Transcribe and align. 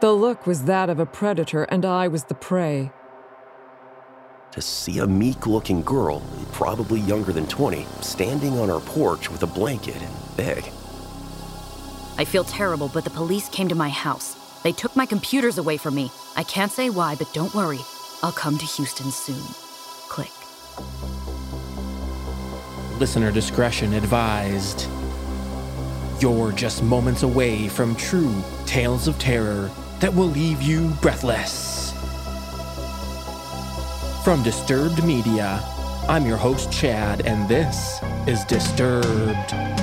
The 0.00 0.12
look 0.12 0.46
was 0.46 0.64
that 0.64 0.88
of 0.88 0.98
a 0.98 1.04
predator, 1.04 1.64
and 1.64 1.84
I 1.84 2.08
was 2.08 2.24
the 2.24 2.34
prey. 2.34 2.90
To 4.52 4.62
see 4.62 4.98
a 4.98 5.06
meek 5.06 5.46
looking 5.46 5.82
girl, 5.82 6.22
probably 6.52 7.00
younger 7.00 7.32
than 7.32 7.46
20, 7.46 7.86
standing 8.00 8.58
on 8.58 8.70
our 8.70 8.80
porch 8.80 9.30
with 9.30 9.42
a 9.42 9.46
blanket 9.46 9.96
and 10.00 10.36
beg. 10.38 10.64
I 12.16 12.24
feel 12.24 12.44
terrible, 12.44 12.88
but 12.88 13.04
the 13.04 13.10
police 13.10 13.50
came 13.50 13.68
to 13.68 13.74
my 13.74 13.90
house. 13.90 14.36
They 14.62 14.72
took 14.72 14.96
my 14.96 15.04
computers 15.04 15.58
away 15.58 15.76
from 15.76 15.96
me. 15.96 16.10
I 16.34 16.44
can't 16.44 16.72
say 16.72 16.88
why, 16.88 17.14
but 17.14 17.30
don't 17.34 17.54
worry. 17.54 17.80
I'll 18.22 18.32
come 18.32 18.56
to 18.56 18.64
Houston 18.64 19.10
soon. 19.10 19.42
Click. 20.08 20.32
Listener 22.98 23.30
discretion 23.30 23.92
advised. 23.92 24.88
You're 26.20 26.52
just 26.52 26.82
moments 26.82 27.22
away 27.22 27.68
from 27.68 27.94
true 27.96 28.34
tales 28.64 29.06
of 29.06 29.18
terror 29.18 29.70
that 30.00 30.12
will 30.12 30.28
leave 30.28 30.62
you 30.62 30.88
breathless. 31.02 31.92
From 34.24 34.42
Disturbed 34.42 35.04
Media, 35.04 35.60
I'm 36.08 36.26
your 36.26 36.36
host, 36.36 36.72
Chad, 36.72 37.26
and 37.26 37.48
this 37.48 38.00
is 38.26 38.44
Disturbed. 38.44 39.79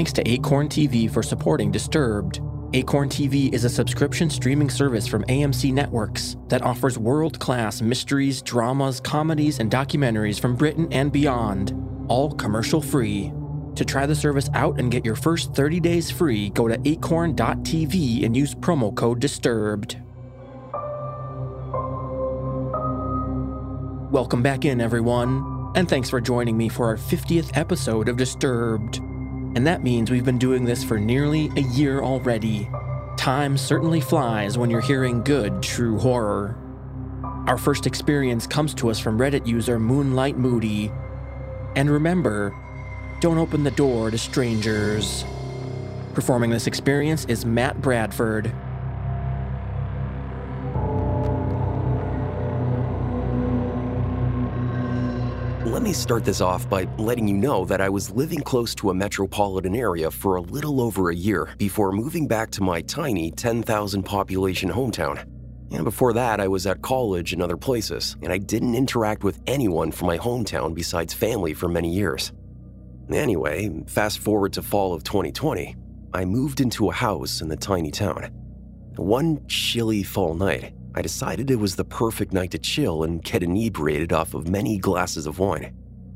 Thanks 0.00 0.14
to 0.14 0.26
Acorn 0.26 0.70
TV 0.70 1.10
for 1.10 1.22
supporting 1.22 1.70
Disturbed. 1.70 2.40
Acorn 2.72 3.10
TV 3.10 3.52
is 3.52 3.66
a 3.66 3.68
subscription 3.68 4.30
streaming 4.30 4.70
service 4.70 5.06
from 5.06 5.24
AMC 5.24 5.74
Networks 5.74 6.38
that 6.48 6.62
offers 6.62 6.96
world 6.96 7.38
class 7.38 7.82
mysteries, 7.82 8.40
dramas, 8.40 8.98
comedies, 8.98 9.58
and 9.58 9.70
documentaries 9.70 10.40
from 10.40 10.56
Britain 10.56 10.88
and 10.90 11.12
beyond, 11.12 11.74
all 12.08 12.32
commercial 12.32 12.80
free. 12.80 13.30
To 13.74 13.84
try 13.84 14.06
the 14.06 14.14
service 14.14 14.48
out 14.54 14.80
and 14.80 14.90
get 14.90 15.04
your 15.04 15.16
first 15.16 15.54
30 15.54 15.80
days 15.80 16.10
free, 16.10 16.48
go 16.48 16.66
to 16.66 16.80
acorn.tv 16.88 18.24
and 18.24 18.34
use 18.34 18.54
promo 18.54 18.94
code 18.94 19.20
DISTURBED. 19.20 20.00
Welcome 24.10 24.42
back 24.42 24.64
in, 24.64 24.80
everyone, 24.80 25.72
and 25.76 25.86
thanks 25.86 26.08
for 26.08 26.22
joining 26.22 26.56
me 26.56 26.70
for 26.70 26.86
our 26.86 26.96
50th 26.96 27.54
episode 27.54 28.08
of 28.08 28.16
Disturbed. 28.16 29.02
And 29.54 29.66
that 29.66 29.82
means 29.82 30.10
we've 30.10 30.24
been 30.24 30.38
doing 30.38 30.64
this 30.64 30.84
for 30.84 30.98
nearly 30.98 31.50
a 31.56 31.60
year 31.60 32.02
already. 32.02 32.68
Time 33.16 33.58
certainly 33.58 34.00
flies 34.00 34.56
when 34.56 34.70
you're 34.70 34.80
hearing 34.80 35.22
good, 35.22 35.62
true 35.62 35.98
horror. 35.98 36.56
Our 37.46 37.58
first 37.58 37.86
experience 37.86 38.46
comes 38.46 38.74
to 38.74 38.90
us 38.90 39.00
from 39.00 39.18
Reddit 39.18 39.46
user 39.46 39.78
Moonlight 39.78 40.38
Moody. 40.38 40.92
And 41.74 41.90
remember, 41.90 42.54
don't 43.20 43.38
open 43.38 43.64
the 43.64 43.72
door 43.72 44.10
to 44.10 44.18
strangers. 44.18 45.24
Performing 46.14 46.50
this 46.50 46.66
experience 46.66 47.24
is 47.24 47.44
Matt 47.44 47.80
Bradford. 47.80 48.52
Let 55.80 55.86
me 55.86 55.92
start 55.94 56.26
this 56.26 56.42
off 56.42 56.68
by 56.68 56.84
letting 56.98 57.26
you 57.26 57.38
know 57.38 57.64
that 57.64 57.80
I 57.80 57.88
was 57.88 58.10
living 58.10 58.40
close 58.40 58.74
to 58.74 58.90
a 58.90 58.94
metropolitan 58.94 59.74
area 59.74 60.10
for 60.10 60.36
a 60.36 60.42
little 60.42 60.78
over 60.82 61.08
a 61.08 61.14
year 61.14 61.48
before 61.56 61.90
moving 61.90 62.28
back 62.28 62.50
to 62.50 62.62
my 62.62 62.82
tiny 62.82 63.30
10,000 63.30 64.02
population 64.02 64.70
hometown. 64.70 65.24
And 65.72 65.84
before 65.84 66.12
that, 66.12 66.38
I 66.38 66.48
was 66.48 66.66
at 66.66 66.82
college 66.82 67.32
and 67.32 67.42
other 67.42 67.56
places, 67.56 68.18
and 68.22 68.30
I 68.30 68.36
didn't 68.36 68.74
interact 68.74 69.24
with 69.24 69.40
anyone 69.46 69.90
from 69.90 70.08
my 70.08 70.18
hometown 70.18 70.74
besides 70.74 71.14
family 71.14 71.54
for 71.54 71.66
many 71.66 71.88
years. 71.88 72.34
Anyway, 73.10 73.70
fast 73.86 74.18
forward 74.18 74.52
to 74.52 74.62
fall 74.62 74.92
of 74.92 75.02
2020, 75.02 75.76
I 76.12 76.26
moved 76.26 76.60
into 76.60 76.90
a 76.90 76.92
house 76.92 77.40
in 77.40 77.48
the 77.48 77.56
tiny 77.56 77.90
town. 77.90 78.24
One 78.96 79.46
chilly 79.46 80.02
fall 80.02 80.34
night, 80.34 80.74
I 80.94 81.02
decided 81.02 81.50
it 81.50 81.56
was 81.56 81.76
the 81.76 81.84
perfect 81.84 82.32
night 82.32 82.50
to 82.50 82.58
chill 82.58 83.04
and 83.04 83.22
get 83.22 83.42
inebriated 83.42 84.12
off 84.12 84.34
of 84.34 84.48
many 84.48 84.76
glasses 84.76 85.26
of 85.26 85.38
wine. 85.38 85.72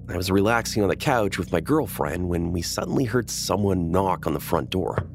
I 0.09 0.17
was 0.17 0.31
relaxing 0.31 0.83
on 0.83 0.89
the 0.89 0.97
couch 0.97 1.39
with 1.39 1.53
my 1.53 1.61
girlfriend 1.61 2.29
when 2.29 2.53
we 2.53 2.61
suddenly 2.61 3.05
heard 3.05 3.31
someone 3.31 3.91
knock 3.91 4.27
on 4.27 4.35
the 4.35 4.41
front 4.41 4.71
door. 4.71 5.07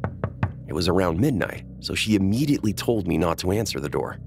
It 0.68 0.74
was 0.74 0.88
around 0.88 1.20
midnight, 1.20 1.66
so 1.80 1.94
she 1.94 2.16
immediately 2.16 2.74
told 2.74 3.08
me 3.08 3.18
not 3.18 3.38
to 3.40 3.52
answer 3.52 3.80
the 3.80 3.90
door. 3.90 4.18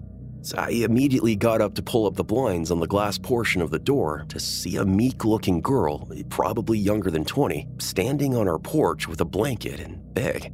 So 0.42 0.58
I 0.58 0.70
immediately 0.70 1.36
got 1.36 1.60
up 1.60 1.74
to 1.76 1.82
pull 1.82 2.06
up 2.06 2.14
the 2.14 2.24
blinds 2.24 2.70
on 2.70 2.80
the 2.80 2.86
glass 2.86 3.16
portion 3.16 3.62
of 3.62 3.70
the 3.70 3.78
door 3.78 4.26
to 4.28 4.38
see 4.38 4.76
a 4.76 4.84
meek 4.84 5.24
looking 5.24 5.60
girl, 5.60 6.10
probably 6.28 6.78
younger 6.78 7.10
than 7.10 7.24
20, 7.24 7.68
standing 7.78 8.36
on 8.36 8.48
our 8.48 8.58
porch 8.58 9.08
with 9.08 9.20
a 9.20 9.24
blanket 9.24 9.80
and 9.80 10.14
beg. 10.14 10.52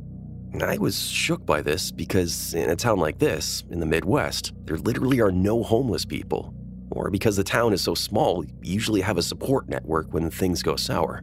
I 0.62 0.78
was 0.78 1.08
shook 1.08 1.44
by 1.44 1.62
this 1.62 1.90
because 1.90 2.54
in 2.54 2.70
a 2.70 2.76
town 2.76 2.98
like 2.98 3.18
this, 3.18 3.64
in 3.70 3.80
the 3.80 3.86
Midwest, 3.86 4.52
there 4.64 4.78
literally 4.78 5.20
are 5.20 5.30
no 5.30 5.62
homeless 5.62 6.04
people. 6.04 6.54
Or 6.90 7.10
because 7.10 7.36
the 7.36 7.44
town 7.44 7.72
is 7.72 7.82
so 7.82 7.94
small, 7.94 8.44
you 8.44 8.52
usually 8.62 9.02
have 9.02 9.18
a 9.18 9.22
support 9.22 9.68
network 9.68 10.12
when 10.12 10.30
things 10.30 10.62
go 10.62 10.76
sour. 10.76 11.22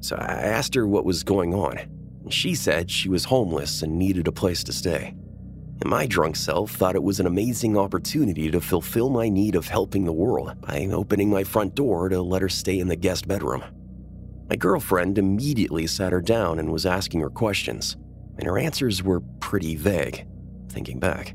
So 0.00 0.16
I 0.16 0.32
asked 0.32 0.74
her 0.74 0.86
what 0.86 1.04
was 1.04 1.22
going 1.22 1.54
on. 1.54 1.78
And 1.78 2.32
she 2.32 2.54
said 2.54 2.90
she 2.90 3.08
was 3.08 3.24
homeless 3.24 3.82
and 3.82 3.98
needed 3.98 4.28
a 4.28 4.32
place 4.32 4.64
to 4.64 4.72
stay. 4.72 5.14
And 5.80 5.90
my 5.90 6.06
drunk 6.06 6.36
self 6.36 6.70
thought 6.70 6.94
it 6.94 7.02
was 7.02 7.20
an 7.20 7.26
amazing 7.26 7.76
opportunity 7.76 8.50
to 8.50 8.60
fulfill 8.60 9.10
my 9.10 9.28
need 9.28 9.56
of 9.56 9.68
helping 9.68 10.04
the 10.04 10.12
world 10.12 10.58
by 10.62 10.88
opening 10.90 11.28
my 11.28 11.44
front 11.44 11.74
door 11.74 12.08
to 12.08 12.22
let 12.22 12.42
her 12.42 12.48
stay 12.48 12.78
in 12.78 12.88
the 12.88 12.96
guest 12.96 13.28
bedroom. 13.28 13.62
My 14.48 14.56
girlfriend 14.56 15.18
immediately 15.18 15.86
sat 15.86 16.12
her 16.12 16.20
down 16.20 16.58
and 16.58 16.72
was 16.72 16.86
asking 16.86 17.20
her 17.20 17.30
questions 17.30 17.96
and 18.38 18.46
her 18.46 18.58
answers 18.58 19.02
were 19.02 19.20
pretty 19.40 19.76
vague, 19.76 20.26
thinking 20.68 20.98
back. 20.98 21.34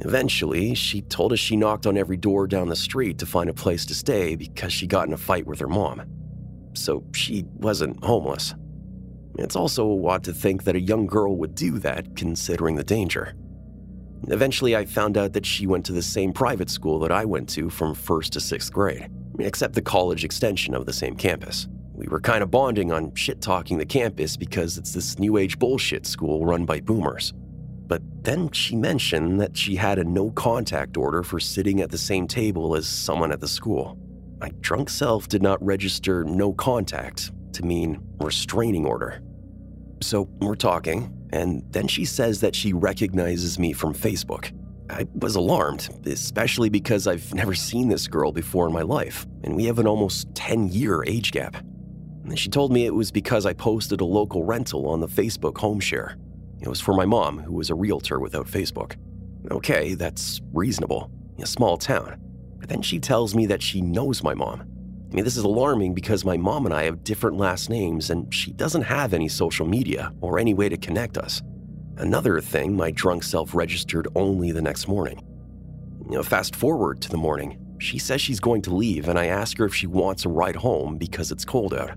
Eventually, 0.00 0.74
she 0.74 1.02
told 1.02 1.32
us 1.32 1.40
she 1.40 1.56
knocked 1.56 1.86
on 1.86 1.96
every 1.96 2.16
door 2.16 2.46
down 2.46 2.68
the 2.68 2.76
street 2.76 3.18
to 3.18 3.26
find 3.26 3.50
a 3.50 3.54
place 3.54 3.84
to 3.86 3.94
stay 3.94 4.36
because 4.36 4.72
she 4.72 4.86
got 4.86 5.08
in 5.08 5.12
a 5.12 5.18
fight 5.18 5.46
with 5.46 5.58
her 5.58 5.68
mom. 5.68 6.02
So 6.74 7.04
she 7.12 7.44
wasn't 7.56 8.02
homeless. 8.04 8.54
It's 9.38 9.56
also 9.56 10.06
odd 10.06 10.24
to 10.24 10.32
think 10.32 10.64
that 10.64 10.76
a 10.76 10.80
young 10.80 11.06
girl 11.06 11.36
would 11.36 11.54
do 11.54 11.78
that, 11.80 12.16
considering 12.16 12.76
the 12.76 12.84
danger. 12.84 13.34
Eventually, 14.28 14.76
I 14.76 14.84
found 14.84 15.16
out 15.16 15.32
that 15.32 15.46
she 15.46 15.66
went 15.66 15.84
to 15.86 15.92
the 15.92 16.02
same 16.02 16.32
private 16.32 16.70
school 16.70 16.98
that 17.00 17.12
I 17.12 17.24
went 17.24 17.48
to 17.50 17.70
from 17.70 17.94
first 17.94 18.32
to 18.32 18.40
sixth 18.40 18.72
grade, 18.72 19.08
except 19.38 19.74
the 19.74 19.82
college 19.82 20.24
extension 20.24 20.74
of 20.74 20.86
the 20.86 20.92
same 20.92 21.16
campus. 21.16 21.68
We 21.98 22.06
were 22.06 22.20
kind 22.20 22.44
of 22.44 22.50
bonding 22.52 22.92
on 22.92 23.12
shit 23.16 23.40
talking 23.40 23.76
the 23.76 23.84
campus 23.84 24.36
because 24.36 24.78
it's 24.78 24.92
this 24.92 25.18
new 25.18 25.36
age 25.36 25.58
bullshit 25.58 26.06
school 26.06 26.46
run 26.46 26.64
by 26.64 26.80
boomers. 26.80 27.32
But 27.88 28.02
then 28.22 28.52
she 28.52 28.76
mentioned 28.76 29.40
that 29.40 29.56
she 29.56 29.74
had 29.74 29.98
a 29.98 30.04
no 30.04 30.30
contact 30.30 30.96
order 30.96 31.24
for 31.24 31.40
sitting 31.40 31.80
at 31.80 31.90
the 31.90 31.98
same 31.98 32.28
table 32.28 32.76
as 32.76 32.86
someone 32.86 33.32
at 33.32 33.40
the 33.40 33.48
school. 33.48 33.98
my 34.40 34.50
drunk 34.60 34.90
self 34.90 35.26
did 35.26 35.42
not 35.42 35.60
register 35.60 36.22
no 36.22 36.52
contact 36.52 37.32
to 37.54 37.64
mean 37.64 38.00
restraining 38.20 38.86
order. 38.86 39.20
So 40.00 40.28
we're 40.38 40.54
talking, 40.54 41.12
and 41.32 41.64
then 41.72 41.88
she 41.88 42.04
says 42.04 42.40
that 42.42 42.54
she 42.54 42.72
recognizes 42.72 43.58
me 43.58 43.72
from 43.72 43.92
Facebook. 43.92 44.52
I 44.88 45.04
was 45.14 45.34
alarmed, 45.34 45.88
especially 46.06 46.68
because 46.68 47.08
I've 47.08 47.34
never 47.34 47.54
seen 47.54 47.88
this 47.88 48.06
girl 48.06 48.30
before 48.30 48.68
in 48.68 48.72
my 48.72 48.82
life, 48.82 49.26
and 49.42 49.56
we 49.56 49.64
have 49.64 49.80
an 49.80 49.88
almost 49.88 50.32
10 50.36 50.68
year 50.68 51.02
age 51.04 51.32
gap. 51.32 51.56
And 52.28 52.38
she 52.38 52.48
told 52.48 52.72
me 52.72 52.84
it 52.84 52.94
was 52.94 53.10
because 53.10 53.46
I 53.46 53.52
posted 53.54 54.00
a 54.00 54.04
local 54.04 54.44
rental 54.44 54.86
on 54.88 55.00
the 55.00 55.08
Facebook 55.08 55.58
home 55.58 55.80
share. 55.80 56.16
It 56.60 56.68
was 56.68 56.80
for 56.80 56.94
my 56.94 57.06
mom, 57.06 57.38
who 57.38 57.54
was 57.54 57.70
a 57.70 57.74
realtor 57.74 58.18
without 58.18 58.46
Facebook. 58.46 58.96
Okay, 59.50 59.94
that's 59.94 60.40
reasonable. 60.52 61.10
A 61.38 61.46
small 61.46 61.78
town. 61.78 62.20
But 62.58 62.68
then 62.68 62.82
she 62.82 62.98
tells 62.98 63.34
me 63.34 63.46
that 63.46 63.62
she 63.62 63.80
knows 63.80 64.22
my 64.22 64.34
mom. 64.34 64.62
I 65.10 65.14
mean, 65.14 65.24
this 65.24 65.36
is 65.36 65.44
alarming 65.44 65.94
because 65.94 66.24
my 66.24 66.36
mom 66.36 66.66
and 66.66 66.74
I 66.74 66.82
have 66.82 67.04
different 67.04 67.38
last 67.38 67.70
names, 67.70 68.10
and 68.10 68.32
she 68.34 68.52
doesn't 68.52 68.82
have 68.82 69.14
any 69.14 69.28
social 69.28 69.66
media 69.66 70.12
or 70.20 70.38
any 70.38 70.52
way 70.52 70.68
to 70.68 70.76
connect 70.76 71.16
us. 71.16 71.40
Another 71.96 72.40
thing, 72.40 72.76
my 72.76 72.90
drunk 72.90 73.22
self 73.22 73.54
registered 73.54 74.06
only 74.14 74.52
the 74.52 74.60
next 74.60 74.86
morning. 74.86 75.24
You 76.10 76.16
know, 76.16 76.22
fast 76.22 76.54
forward 76.54 77.00
to 77.02 77.08
the 77.08 77.16
morning. 77.16 77.58
She 77.78 77.98
says 77.98 78.20
she's 78.20 78.40
going 78.40 78.62
to 78.62 78.74
leave, 78.74 79.08
and 79.08 79.18
I 79.18 79.26
ask 79.26 79.56
her 79.58 79.64
if 79.64 79.74
she 79.74 79.86
wants 79.86 80.24
a 80.24 80.28
ride 80.28 80.56
home 80.56 80.98
because 80.98 81.30
it's 81.30 81.44
cold 81.44 81.72
out. 81.72 81.92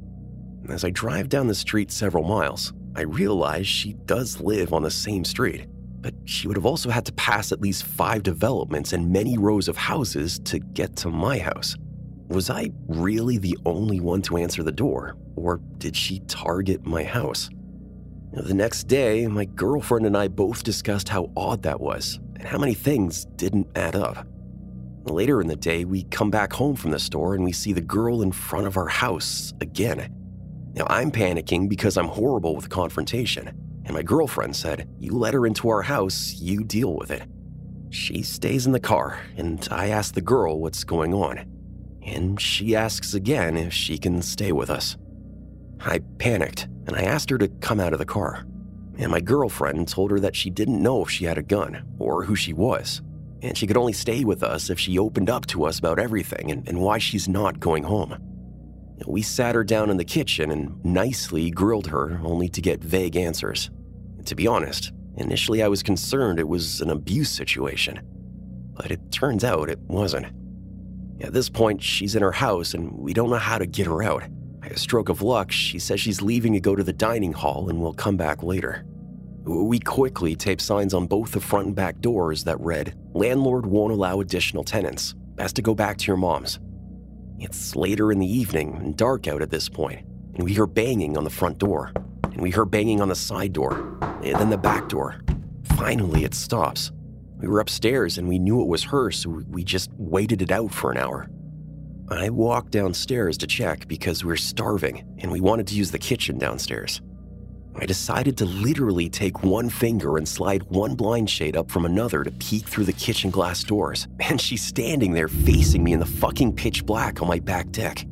As 0.70 0.86
I 0.86 0.90
drive 0.92 1.28
down 1.28 1.48
the 1.48 1.56
street 1.56 1.92
several 1.92 2.24
miles, 2.24 2.74
I 2.96 3.02
realize 3.02 3.68
she 3.68 3.94
does 4.06 4.40
live 4.40 4.74
on 4.74 4.84
the 4.84 4.92
same 4.92 5.26
street, 5.26 5.66
but 6.02 6.14
she 6.26 6.48
would 6.48 6.58
have 6.58 6.66
also 6.66 6.90
had 6.90 7.06
to 7.06 7.14
pass 7.14 7.52
at 7.52 7.62
least 7.62 7.84
five 7.84 8.24
developments 8.24 8.94
and 8.94 9.12
many 9.12 9.38
rows 9.38 9.68
of 9.68 9.76
houses 9.76 10.40
to 10.46 10.60
get 10.60 10.96
to 10.98 11.10
my 11.10 11.40
house. 11.40 11.76
Was 12.28 12.50
I 12.50 12.72
really 12.88 13.38
the 13.38 13.58
only 13.66 14.00
one 14.00 14.22
to 14.24 14.38
answer 14.38 14.64
the 14.64 14.72
door, 14.72 15.18
or 15.36 15.60
did 15.78 15.96
she 15.96 16.20
target 16.28 16.86
my 16.86 17.04
house? 17.04 17.50
The 18.32 18.54
next 18.54 18.86
day, 18.86 19.28
my 19.28 19.46
girlfriend 19.46 20.06
and 20.06 20.16
I 20.16 20.30
both 20.30 20.64
discussed 20.64 21.10
how 21.10 21.32
odd 21.36 21.64
that 21.64 21.82
was 21.82 22.20
and 22.36 22.46
how 22.46 22.58
many 22.58 22.74
things 22.74 23.26
didn't 23.36 23.68
add 23.76 23.96
up. 23.96 24.26
Later 25.04 25.42
in 25.42 25.48
the 25.48 25.56
day, 25.56 25.84
we 25.84 26.04
come 26.04 26.30
back 26.30 26.54
home 26.54 26.76
from 26.76 26.92
the 26.92 27.00
store 27.00 27.36
and 27.36 27.44
we 27.44 27.52
see 27.52 27.74
the 27.74 27.82
girl 27.82 28.22
in 28.22 28.32
front 28.32 28.68
of 28.68 28.78
our 28.78 28.88
house 28.88 29.54
again. 29.60 30.16
Now, 30.74 30.88
I'm 30.90 31.12
panicking 31.12 31.68
because 31.68 31.98
I'm 31.98 32.08
horrible 32.08 32.56
with 32.56 32.70
confrontation, 32.70 33.48
and 33.86 33.94
my 33.94 34.04
girlfriend 34.04 34.56
said, 34.56 34.88
You 35.00 35.14
let 35.14 35.34
her 35.34 35.46
into 35.46 35.70
our 35.70 35.82
house, 35.82 36.36
you 36.40 36.64
deal 36.64 36.96
with 36.96 37.12
it. 37.12 37.24
She 37.90 38.22
stays 38.22 38.66
in 38.66 38.72
the 38.72 38.80
car, 38.80 39.20
and 39.36 39.68
I 39.70 39.90
ask 39.90 40.14
the 40.14 40.22
girl 40.22 40.60
what's 40.60 40.86
going 40.86 41.14
on. 41.14 41.46
And 42.02 42.40
she 42.40 42.76
asks 42.76 43.14
again 43.14 43.58
if 43.58 43.74
she 43.74 43.98
can 43.98 44.22
stay 44.22 44.54
with 44.54 44.70
us. 44.70 44.98
I 45.82 46.00
panicked 46.20 46.68
and 46.88 46.96
I 46.96 47.04
asked 47.04 47.30
her 47.30 47.38
to 47.38 47.48
come 47.48 47.80
out 47.80 47.94
of 47.94 48.00
the 48.00 48.06
car. 48.06 48.46
And 48.98 49.12
my 49.12 49.20
girlfriend 49.20 49.88
told 49.88 50.12
her 50.12 50.20
that 50.22 50.36
she 50.36 50.50
didn't 50.50 50.82
know 50.82 51.04
if 51.04 51.10
she 51.10 51.26
had 51.26 51.38
a 51.38 51.44
gun 51.44 51.84
or 52.00 52.24
who 52.24 52.36
she 52.36 52.54
was, 52.54 53.02
and 53.42 53.58
she 53.58 53.68
could 53.68 53.78
only 53.78 53.94
stay 53.94 54.24
with 54.24 54.42
us 54.42 54.70
if 54.70 54.80
she 54.80 54.98
opened 54.98 55.30
up 55.30 55.48
to 55.48 55.66
us 55.66 55.80
about 55.80 56.00
everything 56.00 56.52
and, 56.52 56.68
and 56.68 56.80
why 56.80 56.98
she's 56.98 57.28
not 57.28 57.60
going 57.60 57.84
home. 57.84 58.16
We 59.08 59.22
sat 59.22 59.56
her 59.56 59.64
down 59.64 59.90
in 59.90 59.98
the 59.98 60.06
kitchen 60.06 60.52
and 60.52 60.84
nicely 60.86 61.50
grilled 61.50 61.88
her, 61.88 62.20
only 62.24 62.50
to 62.50 62.62
get 62.62 62.84
vague 62.84 63.16
answers. 63.16 63.70
To 64.26 64.36
be 64.36 64.48
honest, 64.48 64.92
initially 65.18 65.64
I 65.64 65.68
was 65.68 65.84
concerned 65.84 66.40
it 66.40 66.48
was 66.48 66.82
an 66.82 66.90
abuse 66.90 67.30
situation, 67.30 68.02
but 68.76 68.92
it 68.92 69.12
turns 69.12 69.44
out 69.44 69.70
it 69.70 69.80
wasn't. 69.80 70.28
At 71.22 71.34
this 71.34 71.50
point, 71.50 71.82
she's 71.82 72.16
in 72.16 72.22
her 72.22 72.32
house 72.32 72.74
and 72.74 72.92
we 72.92 73.14
don't 73.14 73.30
know 73.30 73.36
how 73.38 73.58
to 73.58 73.66
get 73.66 73.88
her 73.88 74.04
out. 74.04 74.24
By 74.60 74.68
a 74.68 74.78
stroke 74.78 75.10
of 75.10 75.22
luck, 75.22 75.52
she 75.52 75.80
says 75.80 76.00
she's 76.00 76.22
leaving 76.22 76.54
to 76.54 76.60
go 76.60 76.76
to 76.76 76.84
the 76.84 76.94
dining 76.94 77.34
hall 77.34 77.70
and 77.70 77.82
will 77.82 77.94
come 77.94 78.18
back 78.18 78.44
later. 78.44 78.86
We 79.44 79.80
quickly 79.80 80.36
tape 80.36 80.62
signs 80.62 80.94
on 80.94 81.08
both 81.08 81.32
the 81.32 81.40
front 81.40 81.68
and 81.68 81.76
back 81.76 82.00
doors 82.00 82.44
that 82.44 82.60
read, 82.60 82.96
Landlord 83.14 83.66
won't 83.66 83.94
allow 83.94 84.20
additional 84.20 84.64
tenants. 84.64 85.16
Best 85.36 85.56
to 85.56 85.64
go 85.64 85.74
back 85.74 85.98
to 85.98 86.08
your 86.08 86.18
mom's. 86.18 86.60
It's 87.42 87.76
later 87.76 88.12
in 88.12 88.20
the 88.20 88.32
evening 88.32 88.76
and 88.76 88.96
dark 88.96 89.28
out 89.28 89.42
at 89.42 89.50
this 89.50 89.68
point, 89.68 90.06
and 90.36 90.44
we 90.44 90.54
hear 90.54 90.68
banging 90.68 91.18
on 91.18 91.24
the 91.24 91.32
front 91.32 91.58
door, 91.58 91.92
and 92.24 92.40
we 92.40 92.52
hear 92.52 92.66
banging 92.66 93.02
on 93.02 93.10
the 93.10 93.16
side 93.16 93.52
door, 93.52 93.98
and 94.24 94.36
then 94.36 94.52
the 94.52 94.58
back 94.60 94.88
door. 94.90 95.20
Finally, 95.76 96.24
it 96.24 96.36
stops. 96.36 96.92
We 97.38 97.48
were 97.48 97.60
upstairs 97.60 98.20
and 98.20 98.28
we 98.28 98.38
knew 98.38 98.62
it 98.62 98.68
was 98.68 98.84
her, 98.84 99.10
so 99.10 99.42
we 99.50 99.64
just 99.64 99.90
waited 99.98 100.44
it 100.44 100.52
out 100.52 100.72
for 100.72 100.92
an 100.92 101.00
hour. 101.00 101.32
I 102.10 102.30
walked 102.30 102.72
downstairs 102.74 103.40
to 103.40 103.48
check 103.48 103.88
because 103.88 104.24
we 104.24 104.28
were 104.28 104.38
starving 104.38 105.04
and 105.18 105.32
we 105.32 105.42
wanted 105.42 105.66
to 105.68 105.76
use 105.76 105.90
the 105.90 105.98
kitchen 105.98 106.38
downstairs. 106.38 107.02
I 107.76 107.86
decided 107.86 108.38
to 108.38 108.46
literally 108.46 109.10
take 109.10 109.44
one 109.44 109.70
finger 109.70 110.18
and 110.18 110.28
slide 110.28 110.64
one 110.64 110.96
blind 110.96 111.30
shade 111.30 111.56
up 111.56 111.72
from 111.72 111.86
another 111.86 112.24
to 112.24 112.32
peek 112.32 112.68
through 112.68 112.86
the 112.86 112.94
kitchen 112.94 113.30
glass 113.30 113.64
doors, 113.64 114.08
and 114.20 114.40
she's 114.40 114.64
standing 114.64 115.14
there 115.14 115.28
facing 115.28 115.84
me 115.84 115.94
in 115.94 116.00
the 116.00 116.06
fucking 116.06 116.56
pitch 116.56 116.86
black 116.86 117.22
on 117.22 117.28
my 117.28 117.40
back 117.40 117.72
deck. 117.72 118.06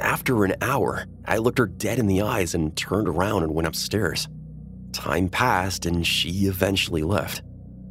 After 0.00 0.44
an 0.44 0.54
hour, 0.62 1.06
I 1.26 1.38
looked 1.38 1.58
her 1.58 1.66
dead 1.66 1.98
in 1.98 2.06
the 2.06 2.22
eyes 2.22 2.54
and 2.54 2.76
turned 2.76 3.08
around 3.08 3.44
and 3.44 3.54
went 3.54 3.68
upstairs. 3.68 4.28
Time 4.92 5.28
passed 5.28 5.86
and 5.86 6.06
she 6.06 6.46
eventually 6.46 7.02
left. 7.02 7.42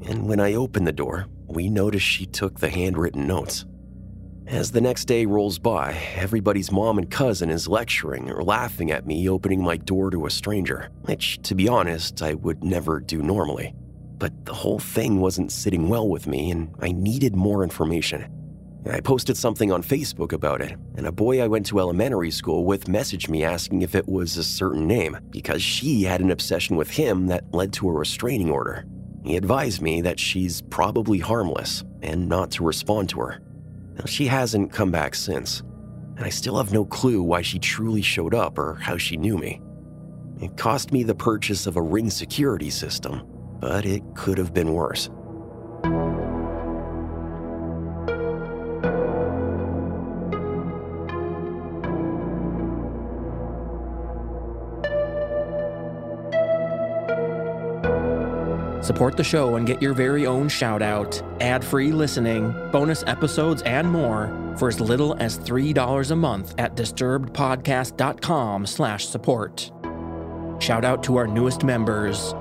And 0.06 0.28
when 0.28 0.40
I 0.40 0.56
opened 0.56 0.88
the 0.88 0.92
door, 0.92 1.28
we 1.48 1.70
noticed 1.70 2.06
she 2.06 2.26
took 2.26 2.60
the 2.60 2.70
handwritten 2.70 3.28
notes. 3.28 3.66
As 4.48 4.72
the 4.72 4.82
next 4.82 5.06
day 5.06 5.26
rolls 5.26 5.58
by, 5.58 5.94
everybody's 6.16 6.72
mom 6.72 7.00
and 7.00 7.10
cousin 7.10 7.50
is 7.50 7.68
lecturing 7.68 8.30
or 8.30 8.44
laughing 8.44 8.92
at 8.92 9.08
me 9.08 9.28
opening 9.28 9.64
my 9.64 9.76
door 9.76 10.12
to 10.12 10.28
a 10.28 10.30
stranger, 10.30 10.90
which, 11.02 11.40
to 11.44 11.56
be 11.56 11.68
honest, 11.68 12.22
I 12.22 12.36
would 12.36 12.64
never 12.64 13.00
do 13.00 13.24
normally. 13.24 13.74
But 14.20 14.46
the 14.46 14.54
whole 14.54 14.78
thing 14.78 15.20
wasn't 15.20 15.52
sitting 15.52 15.90
well 15.90 16.08
with 16.08 16.28
me, 16.28 16.52
and 16.52 16.70
I 16.80 16.92
needed 16.92 17.36
more 17.36 17.64
information. 17.64 18.32
I 18.88 19.00
posted 19.00 19.36
something 19.36 19.72
on 19.72 19.82
Facebook 19.82 20.32
about 20.32 20.62
it, 20.62 20.78
and 20.96 21.08
a 21.08 21.12
boy 21.12 21.42
I 21.42 21.48
went 21.48 21.66
to 21.68 21.80
elementary 21.80 22.30
school 22.30 22.66
with 22.66 22.86
messaged 22.86 23.30
me 23.30 23.44
asking 23.44 23.82
if 23.82 23.96
it 23.96 24.08
was 24.08 24.38
a 24.38 24.44
certain 24.44 24.86
name, 24.86 25.18
because 25.32 25.64
she 25.64 26.04
had 26.04 26.22
an 26.22 26.30
obsession 26.30 26.76
with 26.76 26.92
him 26.92 27.26
that 27.28 27.52
led 27.52 27.74
to 27.74 27.90
a 27.90 27.94
restraining 27.94 28.52
order. 28.52 28.86
He 29.24 29.38
advised 29.38 29.82
me 29.82 30.02
that 30.02 30.20
she's 30.20 30.62
probably 30.62 31.18
harmless 31.18 31.84
and 32.04 32.30
not 32.30 32.52
to 32.52 32.64
respond 32.64 33.10
to 33.10 33.22
her. 33.22 33.42
Now, 33.96 34.06
she 34.06 34.28
hasn't 34.28 34.74
come 34.74 34.92
back 34.92 35.16
since, 35.16 35.62
and 36.18 36.26
I 36.26 36.30
still 36.30 36.58
have 36.58 36.74
no 36.74 36.86
clue 36.86 37.24
why 37.24 37.42
she 37.42 37.60
truly 37.60 38.02
showed 38.02 38.34
up 38.34 38.58
or 38.58 38.76
how 38.76 38.98
she 38.98 39.18
knew 39.18 39.38
me. 39.38 39.62
It 40.42 40.58
cost 40.58 40.92
me 40.92 41.04
the 41.04 41.16
purchase 41.16 41.66
of 41.66 41.78
a 41.78 41.82
ring 41.82 42.10
security 42.10 42.70
system, 42.70 43.24
but 43.60 43.86
it 43.86 44.04
could 44.16 44.38
have 44.38 44.54
been 44.54 44.74
worse. 44.74 45.10
Support 58.96 59.18
the 59.18 59.26
show 59.26 59.58
and 59.58 59.68
get 59.68 59.82
your 59.82 59.94
very 59.94 60.26
own 60.26 60.48
shout 60.48 60.82
out, 60.82 61.22
ad 61.42 61.66
free 61.66 61.92
listening, 61.92 62.54
bonus 62.72 63.04
episodes, 63.08 63.62
and 63.64 63.92
more 63.92 64.56
for 64.58 64.70
as 64.70 64.80
little 64.80 65.18
as 65.20 65.38
$3 65.38 66.12
a 66.12 66.16
month 66.16 66.56
at 66.58 66.78
disturbedpodcast.com 66.78 68.66
slash 68.66 69.06
support. 69.06 69.70
Shout 70.60 70.86
out 70.86 71.04
to 71.04 71.18
our 71.18 71.28
newest 71.28 71.66
members 71.66 72.32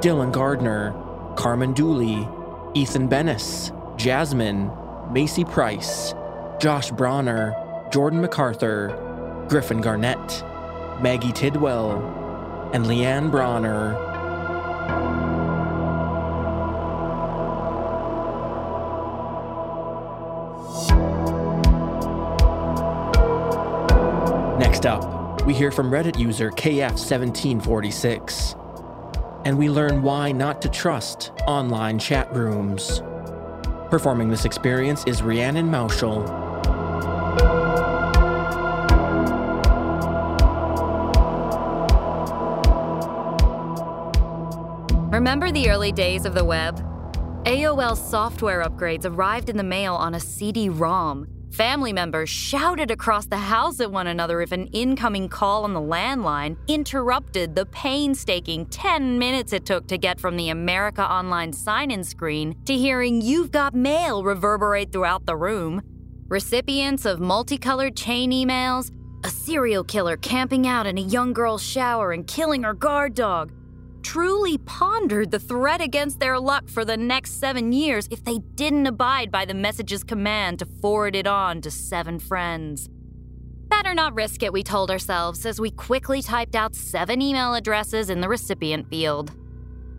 Dylan 0.00 0.32
Gardner, 0.32 0.94
Carmen 1.36 1.74
Dooley, 1.74 2.26
Ethan 2.72 3.06
Bennis, 3.06 3.70
Jasmine, 3.98 4.70
Macy 5.12 5.44
Price, 5.44 6.14
Josh 6.58 6.90
Bronner, 6.90 7.54
Jordan 7.92 8.22
MacArthur, 8.22 9.46
Griffin 9.50 9.82
Garnett, 9.82 10.42
Maggie 11.02 11.32
Tidwell, 11.32 12.70
and 12.72 12.86
Leanne 12.86 13.30
Bronner. 13.30 14.06
Next 24.70 24.86
up, 24.86 25.44
we 25.44 25.52
hear 25.52 25.72
from 25.72 25.90
Reddit 25.90 26.16
user 26.16 26.52
KF1746. 26.52 29.44
And 29.44 29.58
we 29.58 29.68
learn 29.68 30.00
why 30.00 30.30
not 30.30 30.62
to 30.62 30.68
trust 30.68 31.32
online 31.48 31.98
chat 31.98 32.32
rooms. 32.32 33.02
Performing 33.90 34.30
this 34.30 34.44
experience 34.44 35.02
is 35.08 35.24
Rhiannon 35.24 35.68
Moushall. 35.68 36.22
Remember 45.10 45.50
the 45.50 45.68
early 45.68 45.90
days 45.90 46.24
of 46.24 46.34
the 46.34 46.44
web? 46.44 46.76
AOL 47.44 47.96
software 47.96 48.62
upgrades 48.62 49.04
arrived 49.04 49.48
in 49.48 49.56
the 49.56 49.64
mail 49.64 49.96
on 49.96 50.14
a 50.14 50.20
CD 50.20 50.68
ROM 50.68 51.26
Family 51.50 51.92
members 51.92 52.30
shouted 52.30 52.92
across 52.92 53.26
the 53.26 53.36
house 53.36 53.80
at 53.80 53.90
one 53.90 54.06
another 54.06 54.40
if 54.40 54.52
an 54.52 54.68
incoming 54.68 55.28
call 55.28 55.64
on 55.64 55.74
the 55.74 55.80
landline 55.80 56.56
interrupted 56.68 57.56
the 57.56 57.66
painstaking 57.66 58.66
10 58.66 59.18
minutes 59.18 59.52
it 59.52 59.66
took 59.66 59.88
to 59.88 59.98
get 59.98 60.20
from 60.20 60.36
the 60.36 60.50
America 60.50 61.02
Online 61.02 61.52
sign 61.52 61.90
in 61.90 62.04
screen 62.04 62.54
to 62.66 62.76
hearing 62.76 63.20
You've 63.20 63.50
Got 63.50 63.74
Mail 63.74 64.22
reverberate 64.22 64.92
throughout 64.92 65.26
the 65.26 65.36
room. 65.36 65.82
Recipients 66.28 67.04
of 67.04 67.18
multicolored 67.18 67.96
chain 67.96 68.30
emails, 68.30 68.92
a 69.24 69.28
serial 69.28 69.82
killer 69.82 70.16
camping 70.16 70.68
out 70.68 70.86
in 70.86 70.98
a 70.98 71.02
young 71.02 71.32
girl's 71.32 71.64
shower 71.64 72.12
and 72.12 72.28
killing 72.28 72.62
her 72.62 72.74
guard 72.74 73.14
dog, 73.14 73.50
truly 74.02 74.58
pondered 74.58 75.30
the 75.30 75.38
threat 75.38 75.80
against 75.80 76.20
their 76.20 76.38
luck 76.38 76.68
for 76.68 76.84
the 76.84 76.96
next 76.96 77.38
seven 77.40 77.72
years 77.72 78.08
if 78.10 78.24
they 78.24 78.38
didn't 78.54 78.86
abide 78.86 79.30
by 79.30 79.44
the 79.44 79.54
message's 79.54 80.04
command 80.04 80.58
to 80.58 80.66
forward 80.66 81.14
it 81.16 81.26
on 81.26 81.60
to 81.60 81.70
seven 81.70 82.18
friends. 82.18 82.88
Better 83.68 83.94
not 83.94 84.14
risk 84.14 84.42
it, 84.42 84.52
we 84.52 84.62
told 84.62 84.90
ourselves 84.90 85.46
as 85.46 85.60
we 85.60 85.70
quickly 85.70 86.22
typed 86.22 86.56
out 86.56 86.74
seven 86.74 87.22
email 87.22 87.54
addresses 87.54 88.10
in 88.10 88.20
the 88.20 88.28
recipient 88.28 88.88
field. 88.88 89.32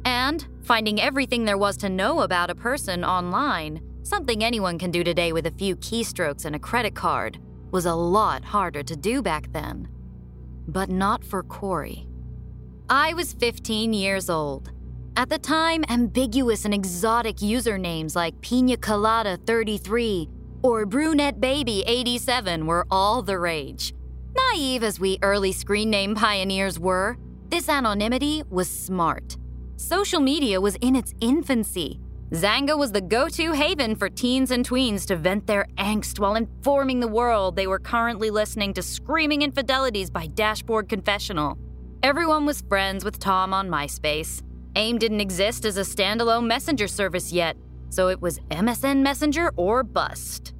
And 0.03 0.45
finding 0.63 0.99
everything 0.99 1.45
there 1.45 1.57
was 1.57 1.77
to 1.77 1.89
know 1.89 2.21
about 2.21 2.49
a 2.49 2.55
person 2.55 3.05
online, 3.05 3.81
something 4.03 4.43
anyone 4.43 4.77
can 4.77 4.91
do 4.91 5.03
today 5.03 5.31
with 5.31 5.45
a 5.45 5.51
few 5.51 5.75
keystrokes 5.77 6.45
and 6.45 6.55
a 6.55 6.59
credit 6.59 6.95
card, 6.95 7.39
was 7.71 7.85
a 7.85 7.95
lot 7.95 8.43
harder 8.43 8.83
to 8.83 8.95
do 8.95 9.21
back 9.21 9.51
then. 9.53 9.87
But 10.67 10.89
not 10.89 11.23
for 11.23 11.41
Corey. 11.43 12.07
I 12.93 13.13
was 13.13 13.31
15 13.31 13.93
years 13.93 14.29
old. 14.29 14.73
At 15.15 15.29
the 15.29 15.39
time, 15.39 15.85
ambiguous 15.87 16.65
and 16.65 16.73
exotic 16.73 17.37
usernames 17.37 18.17
like 18.17 18.41
Pina 18.41 18.75
Colada 18.75 19.37
33 19.45 20.27
or 20.61 20.85
Brunette 20.85 21.39
Baby 21.39 21.85
87 21.87 22.65
were 22.65 22.85
all 22.91 23.21
the 23.21 23.39
rage. 23.39 23.93
Naive 24.35 24.83
as 24.83 24.99
we 24.99 25.17
early 25.21 25.53
screen 25.53 25.89
name 25.89 26.15
pioneers 26.15 26.79
were, 26.79 27.15
this 27.47 27.69
anonymity 27.69 28.43
was 28.49 28.69
smart. 28.69 29.37
Social 29.77 30.19
media 30.19 30.59
was 30.59 30.75
in 30.81 30.97
its 30.97 31.13
infancy. 31.21 31.97
Xanga 32.31 32.77
was 32.77 32.91
the 32.91 32.99
go 32.99 33.29
to 33.29 33.53
haven 33.53 33.95
for 33.95 34.09
teens 34.09 34.51
and 34.51 34.67
tweens 34.67 35.05
to 35.05 35.15
vent 35.15 35.47
their 35.47 35.65
angst 35.77 36.19
while 36.19 36.35
informing 36.35 36.99
the 36.99 37.07
world 37.07 37.55
they 37.55 37.67
were 37.67 37.79
currently 37.79 38.29
listening 38.29 38.73
to 38.73 38.81
screaming 38.81 39.43
infidelities 39.43 40.09
by 40.09 40.27
Dashboard 40.27 40.89
Confessional. 40.89 41.57
Everyone 42.03 42.47
was 42.47 42.61
friends 42.61 43.05
with 43.05 43.19
Tom 43.19 43.53
on 43.53 43.69
MySpace. 43.69 44.41
AIM 44.75 44.97
didn't 44.97 45.21
exist 45.21 45.65
as 45.65 45.77
a 45.77 45.81
standalone 45.81 46.47
messenger 46.47 46.87
service 46.87 47.31
yet, 47.31 47.55
so 47.89 48.07
it 48.07 48.19
was 48.19 48.39
MSN 48.49 49.03
Messenger 49.03 49.51
or 49.55 49.83
bust. 49.83 50.55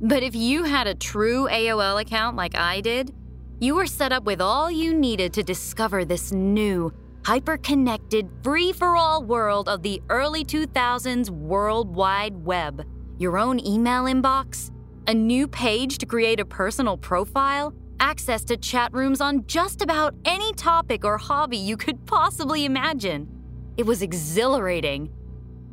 But 0.00 0.22
if 0.22 0.36
you 0.36 0.62
had 0.62 0.86
a 0.86 0.94
true 0.94 1.48
AOL 1.48 2.00
account 2.00 2.36
like 2.36 2.54
I 2.54 2.80
did, 2.80 3.12
you 3.58 3.74
were 3.74 3.88
set 3.88 4.12
up 4.12 4.22
with 4.22 4.40
all 4.40 4.70
you 4.70 4.94
needed 4.94 5.32
to 5.32 5.42
discover 5.42 6.04
this 6.04 6.30
new, 6.30 6.92
hyper 7.24 7.56
connected, 7.56 8.30
free 8.44 8.72
for 8.72 8.96
all 8.96 9.24
world 9.24 9.68
of 9.68 9.82
the 9.82 10.00
early 10.10 10.44
2000s 10.44 11.28
World 11.28 11.92
Wide 11.92 12.36
Web. 12.44 12.86
Your 13.18 13.36
own 13.36 13.58
email 13.58 14.04
inbox, 14.04 14.70
a 15.08 15.14
new 15.14 15.48
page 15.48 15.98
to 15.98 16.06
create 16.06 16.38
a 16.38 16.44
personal 16.44 16.96
profile, 16.96 17.74
access 18.00 18.44
to 18.44 18.56
chat 18.56 18.92
rooms 18.92 19.20
on 19.20 19.46
just 19.46 19.82
about 19.82 20.14
any 20.24 20.52
topic 20.52 21.04
or 21.04 21.18
hobby 21.18 21.56
you 21.56 21.76
could 21.76 22.04
possibly 22.06 22.64
imagine. 22.64 23.28
It 23.76 23.86
was 23.86 24.02
exhilarating 24.02 25.12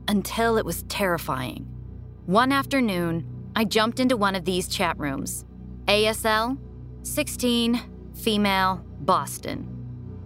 until 0.08 0.58
it 0.58 0.66
was 0.66 0.84
terrifying. 0.84 1.68
One 2.26 2.52
afternoon, 2.52 3.26
I 3.56 3.66
jumped 3.66 4.00
into 4.00 4.18
one 4.18 4.36
of 4.36 4.46
these 4.46 4.68
chat 4.68 4.98
rooms. 4.98 5.46
ASL, 5.88 6.58
16, 7.04 7.82
female, 8.14 8.86
Boston. 9.02 9.68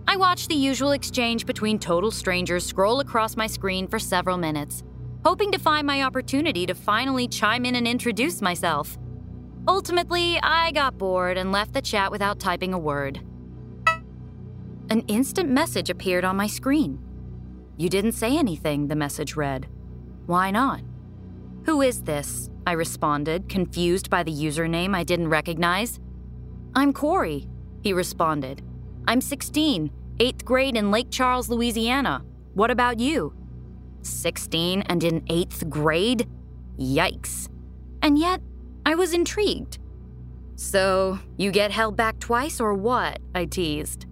I 0.07 0.17
watched 0.17 0.49
the 0.49 0.55
usual 0.55 0.91
exchange 0.91 1.45
between 1.45 1.79
total 1.79 2.11
strangers 2.11 2.65
scroll 2.65 2.99
across 2.99 3.35
my 3.35 3.47
screen 3.47 3.87
for 3.87 3.97
several 3.97 4.37
minutes, 4.37 4.83
hoping 5.25 5.51
to 5.51 5.57
find 5.57 5.87
my 5.87 6.03
opportunity 6.03 6.65
to 6.67 6.75
finally 6.75 7.27
chime 7.27 7.65
in 7.65 7.75
and 7.75 7.87
introduce 7.87 8.41
myself. 8.41 8.97
Ultimately, 9.67 10.39
I 10.43 10.71
got 10.71 10.97
bored 10.97 11.37
and 11.37 11.51
left 11.51 11.73
the 11.73 11.81
chat 11.81 12.11
without 12.11 12.39
typing 12.39 12.73
a 12.73 12.79
word. 12.79 13.19
An 14.89 15.01
instant 15.07 15.49
message 15.49 15.89
appeared 15.89 16.23
on 16.23 16.35
my 16.35 16.45
screen. 16.45 16.99
You 17.77 17.89
didn't 17.89 18.11
say 18.11 18.37
anything, 18.37 18.87
the 18.87 18.95
message 18.95 19.35
read. 19.35 19.67
Why 20.27 20.51
not? 20.51 20.81
Who 21.65 21.81
is 21.81 22.03
this? 22.03 22.49
I 22.67 22.73
responded, 22.73 23.49
confused 23.49 24.09
by 24.09 24.21
the 24.21 24.31
username 24.31 24.95
I 24.95 25.03
didn't 25.03 25.29
recognize. 25.29 25.99
I'm 26.75 26.93
Corey, 26.93 27.47
he 27.81 27.93
responded. 27.93 28.61
I'm 29.07 29.21
16, 29.21 29.89
8th 30.17 30.45
grade 30.45 30.77
in 30.77 30.91
Lake 30.91 31.09
Charles, 31.09 31.49
Louisiana. 31.49 32.23
What 32.53 32.69
about 32.69 32.99
you? 32.99 33.33
16 34.03 34.83
and 34.83 35.03
in 35.03 35.21
8th 35.21 35.69
grade? 35.69 36.27
Yikes. 36.77 37.49
And 38.01 38.19
yet, 38.19 38.41
I 38.85 38.95
was 38.95 39.13
intrigued. 39.13 39.79
So, 40.55 41.19
you 41.37 41.51
get 41.51 41.71
held 41.71 41.97
back 41.97 42.19
twice 42.19 42.61
or 42.61 42.73
what? 42.73 43.19
I 43.33 43.45
teased. 43.45 44.05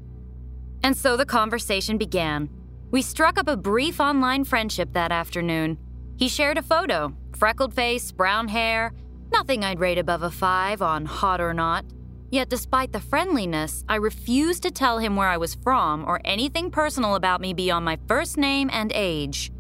And 0.84 0.98
so 0.98 1.16
the 1.16 1.26
conversation 1.26 1.98
began. 1.98 2.50
We 2.92 3.02
struck 3.02 3.38
up 3.38 3.48
a 3.48 3.56
brief 3.56 4.00
online 4.00 4.44
friendship 4.44 4.94
that 4.94 5.12
afternoon. 5.12 5.78
He 6.18 6.28
shared 6.28 6.58
a 6.58 6.64
photo 6.64 7.14
freckled 7.36 7.74
face, 7.74 8.12
brown 8.12 8.48
hair, 8.48 8.94
nothing 9.32 9.64
I'd 9.64 9.80
rate 9.80 9.98
above 9.98 10.22
a 10.22 10.32
five 10.32 10.82
on 10.82 11.06
hot 11.06 11.42
or 11.42 11.54
not. 11.54 11.84
Yet, 12.32 12.50
despite 12.50 12.92
the 12.92 13.00
friendliness, 13.00 13.84
I 13.90 13.96
refused 13.96 14.64
to 14.64 14.72
tell 14.72 15.00
him 15.00 15.16
where 15.16 15.28
I 15.28 15.38
was 15.38 15.56
from 15.56 16.06
or 16.06 16.22
anything 16.24 16.72
personal 16.72 17.16
about 17.16 17.42
me 17.42 17.54
beyond 17.54 17.86
my 17.86 17.98
first 18.08 18.38
name 18.38 18.70
and 18.72 18.92
age. 18.94 19.52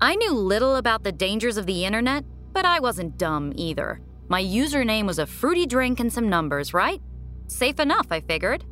I 0.00 0.14
knew 0.14 0.32
little 0.32 0.76
about 0.76 1.04
the 1.04 1.12
dangers 1.12 1.56
of 1.56 1.66
the 1.66 1.84
internet, 1.84 2.24
but 2.52 2.64
I 2.64 2.80
wasn't 2.80 3.18
dumb 3.18 3.52
either. 3.54 4.00
My 4.28 4.42
username 4.42 5.06
was 5.06 5.18
a 5.18 5.26
fruity 5.26 5.64
drink 5.64 6.00
and 6.00 6.12
some 6.12 6.28
numbers, 6.28 6.74
right? 6.74 7.00
Safe 7.46 7.80
enough, 7.80 8.08
I 8.10 8.20
figured. 8.20 8.64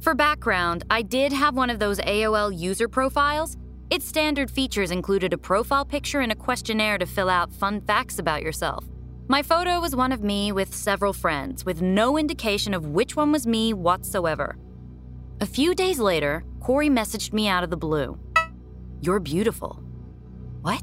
For 0.00 0.14
background, 0.14 0.84
I 0.90 1.02
did 1.02 1.32
have 1.32 1.54
one 1.54 1.70
of 1.70 1.78
those 1.78 2.00
AOL 2.00 2.58
user 2.58 2.88
profiles. 2.88 3.56
Its 3.90 4.06
standard 4.06 4.50
features 4.50 4.90
included 4.90 5.32
a 5.32 5.38
profile 5.38 5.84
picture 5.84 6.20
and 6.20 6.32
a 6.32 6.36
questionnaire 6.36 6.98
to 6.98 7.06
fill 7.06 7.30
out 7.30 7.52
fun 7.52 7.80
facts 7.82 8.18
about 8.18 8.42
yourself. 8.42 8.84
My 9.28 9.42
photo 9.42 9.80
was 9.80 9.94
one 9.94 10.10
of 10.10 10.24
me 10.24 10.50
with 10.50 10.74
several 10.74 11.12
friends, 11.12 11.64
with 11.64 11.82
no 11.82 12.18
indication 12.18 12.74
of 12.74 12.86
which 12.86 13.14
one 13.14 13.30
was 13.30 13.46
me 13.46 13.72
whatsoever. 13.72 14.56
A 15.40 15.46
few 15.46 15.72
days 15.72 16.00
later, 16.00 16.42
Corey 16.58 16.90
messaged 16.90 17.32
me 17.32 17.46
out 17.46 17.62
of 17.62 17.70
the 17.70 17.76
blue. 17.76 18.18
You're 19.00 19.20
beautiful. 19.20 19.80
What? 20.62 20.82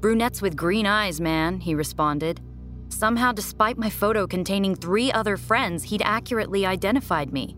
Brunettes 0.00 0.42
with 0.42 0.54
green 0.54 0.86
eyes, 0.86 1.18
man, 1.18 1.60
he 1.60 1.74
responded. 1.74 2.40
Somehow, 2.88 3.32
despite 3.32 3.78
my 3.78 3.90
photo 3.90 4.26
containing 4.26 4.74
three 4.74 5.10
other 5.12 5.36
friends, 5.36 5.84
he'd 5.84 6.02
accurately 6.02 6.64
identified 6.64 7.32
me. 7.32 7.56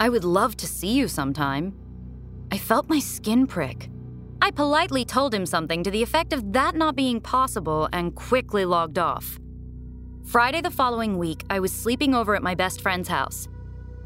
I 0.00 0.08
would 0.08 0.24
love 0.24 0.56
to 0.58 0.66
see 0.66 0.92
you 0.92 1.08
sometime. 1.08 1.74
I 2.50 2.58
felt 2.58 2.88
my 2.88 2.98
skin 2.98 3.46
prick. 3.46 3.88
I 4.42 4.50
politely 4.50 5.04
told 5.04 5.32
him 5.32 5.46
something 5.46 5.84
to 5.84 5.90
the 5.90 6.02
effect 6.02 6.32
of 6.32 6.52
that 6.52 6.74
not 6.74 6.96
being 6.96 7.20
possible 7.20 7.88
and 7.92 8.14
quickly 8.14 8.64
logged 8.64 8.98
off. 8.98 9.38
Friday 10.24 10.60
the 10.60 10.70
following 10.70 11.18
week, 11.18 11.44
I 11.48 11.60
was 11.60 11.72
sleeping 11.72 12.14
over 12.14 12.34
at 12.34 12.42
my 12.42 12.54
best 12.54 12.80
friend's 12.80 13.08
house. 13.08 13.48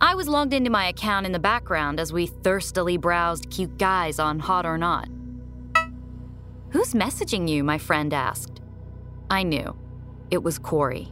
I 0.01 0.15
was 0.15 0.29
logged 0.29 0.53
into 0.53 0.71
my 0.71 0.89
account 0.89 1.25
in 1.25 1.33
the 1.33 1.39
background 1.39 1.99
as 1.99 2.13
we 2.13 2.27
thirstily 2.27 2.99
browsed 2.99 3.51
cute 3.51 3.79
guys 3.79 4.19
on 4.19 4.39
Hot 4.39 4.67
or 4.67 4.77
Not. 4.77 5.09
Who's 6.71 6.93
messaging 6.93 7.49
you? 7.49 7.65
my 7.65 7.79
friend 7.79 8.13
asked. 8.13 8.61
I 9.31 9.43
knew. 9.43 9.75
It 10.31 10.43
was 10.43 10.59
Corey. 10.59 11.09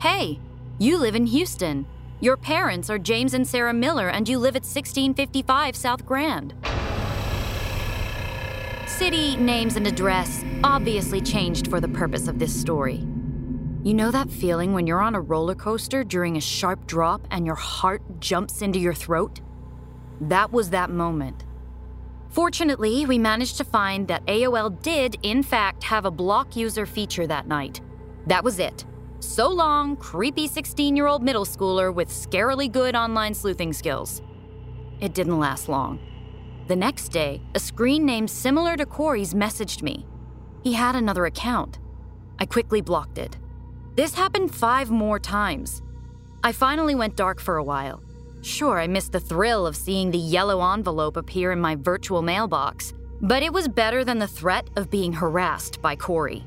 Hey, 0.00 0.38
you 0.78 0.98
live 0.98 1.14
in 1.14 1.26
Houston. 1.26 1.86
Your 2.20 2.36
parents 2.36 2.90
are 2.90 2.98
James 2.98 3.32
and 3.32 3.48
Sarah 3.48 3.72
Miller, 3.72 4.08
and 4.08 4.28
you 4.28 4.38
live 4.38 4.56
at 4.56 4.62
1655 4.62 5.74
South 5.74 6.04
Grand. 6.04 6.54
City, 8.86 9.36
names, 9.36 9.76
and 9.76 9.86
address 9.86 10.44
obviously 10.62 11.20
changed 11.20 11.68
for 11.68 11.80
the 11.80 11.88
purpose 11.88 12.28
of 12.28 12.38
this 12.38 12.54
story. 12.54 13.06
You 13.82 13.94
know 13.94 14.10
that 14.10 14.30
feeling 14.30 14.72
when 14.72 14.86
you're 14.86 15.00
on 15.00 15.14
a 15.14 15.20
roller 15.20 15.54
coaster 15.54 16.04
during 16.04 16.36
a 16.36 16.40
sharp 16.40 16.86
drop 16.86 17.26
and 17.30 17.46
your 17.46 17.54
heart 17.54 18.02
jumps 18.20 18.60
into 18.60 18.78
your 18.78 18.94
throat? 18.94 19.40
That 20.20 20.52
was 20.52 20.70
that 20.70 20.90
moment. 20.90 21.44
Fortunately, 22.28 23.06
we 23.06 23.16
managed 23.16 23.56
to 23.58 23.64
find 23.64 24.08
that 24.08 24.26
AOL 24.26 24.82
did, 24.82 25.16
in 25.22 25.42
fact, 25.42 25.84
have 25.84 26.04
a 26.04 26.10
block 26.10 26.54
user 26.54 26.84
feature 26.84 27.26
that 27.26 27.46
night. 27.46 27.80
That 28.26 28.44
was 28.44 28.58
it. 28.58 28.84
So 29.20 29.48
long, 29.48 29.96
creepy 29.96 30.46
16 30.46 30.96
year 30.96 31.06
old 31.06 31.22
middle 31.22 31.44
schooler 31.44 31.92
with 31.92 32.08
scarily 32.08 32.70
good 32.70 32.94
online 32.94 33.34
sleuthing 33.34 33.72
skills. 33.72 34.22
It 35.00 35.14
didn't 35.14 35.38
last 35.38 35.68
long. 35.68 36.00
The 36.68 36.76
next 36.76 37.10
day, 37.10 37.40
a 37.54 37.60
screen 37.60 38.04
name 38.04 38.26
similar 38.26 38.76
to 38.76 38.86
Corey's 38.86 39.34
messaged 39.34 39.82
me. 39.82 40.06
He 40.64 40.72
had 40.72 40.96
another 40.96 41.26
account. 41.26 41.78
I 42.38 42.46
quickly 42.46 42.80
blocked 42.80 43.18
it. 43.18 43.36
This 43.94 44.14
happened 44.14 44.54
five 44.54 44.90
more 44.90 45.18
times. 45.18 45.80
I 46.42 46.52
finally 46.52 46.94
went 46.94 47.16
dark 47.16 47.40
for 47.40 47.56
a 47.56 47.64
while. 47.64 48.02
Sure, 48.42 48.78
I 48.78 48.86
missed 48.86 49.12
the 49.12 49.20
thrill 49.20 49.66
of 49.66 49.76
seeing 49.76 50.10
the 50.10 50.18
yellow 50.18 50.72
envelope 50.72 51.16
appear 51.16 51.52
in 51.52 51.60
my 51.60 51.76
virtual 51.76 52.22
mailbox, 52.22 52.92
but 53.20 53.42
it 53.42 53.52
was 53.52 53.68
better 53.68 54.04
than 54.04 54.18
the 54.18 54.28
threat 54.28 54.68
of 54.76 54.90
being 54.90 55.12
harassed 55.12 55.80
by 55.80 55.96
Corey. 55.96 56.44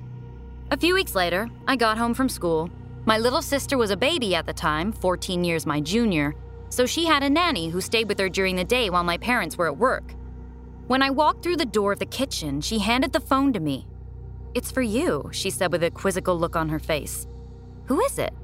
A 0.72 0.78
few 0.78 0.94
weeks 0.94 1.16
later, 1.16 1.50
I 1.68 1.76
got 1.76 1.98
home 1.98 2.14
from 2.14 2.30
school. 2.30 2.70
My 3.06 3.18
little 3.18 3.42
sister 3.42 3.76
was 3.76 3.90
a 3.90 3.98
baby 3.98 4.36
at 4.36 4.46
the 4.46 4.54
time, 4.54 4.92
14 4.92 5.44
years 5.44 5.66
my 5.66 5.82
junior, 5.82 6.36
so 6.70 6.86
she 6.86 7.06
had 7.06 7.24
a 7.24 7.30
nanny 7.30 7.70
who 7.70 7.82
stayed 7.82 8.08
with 8.08 8.20
her 8.20 8.30
during 8.30 8.56
the 8.56 8.64
day 8.64 8.92
while 8.92 9.04
my 9.04 9.18
parents 9.18 9.58
were 9.58 9.66
at 9.66 9.78
work. 9.78 10.14
When 10.86 11.02
I 11.02 11.10
walked 11.10 11.42
through 11.42 11.58
the 11.58 11.66
door 11.66 11.94
of 11.94 11.98
the 12.00 12.06
kitchen, 12.06 12.62
she 12.62 12.78
handed 12.78 13.14
the 13.14 13.20
phone 13.20 13.52
to 13.54 13.60
me. 13.60 13.88
It's 14.54 14.70
for 14.70 14.84
you, 14.84 15.28
she 15.32 15.50
said 15.50 15.72
with 15.72 15.84
a 15.84 15.90
quizzical 15.90 16.38
look 16.38 16.56
on 16.56 16.70
her 16.70 16.80
face. 16.80 17.26
Who 17.86 18.00
is 18.02 18.20
it? 18.20 18.36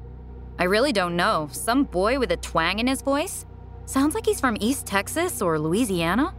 I 0.57 0.63
really 0.63 0.93
don't 0.93 1.15
know. 1.15 1.49
Some 1.51 1.83
boy 1.83 2.17
with 2.17 2.31
a 2.31 2.37
twang 2.37 2.79
in 2.79 2.87
his 2.87 3.03
voice? 3.03 3.45
Sounds 3.85 4.15
like 4.15 4.25
he's 4.25 4.39
from 4.39 4.57
East 4.59 4.87
Texas 4.87 5.43
or 5.43 5.59
Louisiana. 5.59 6.33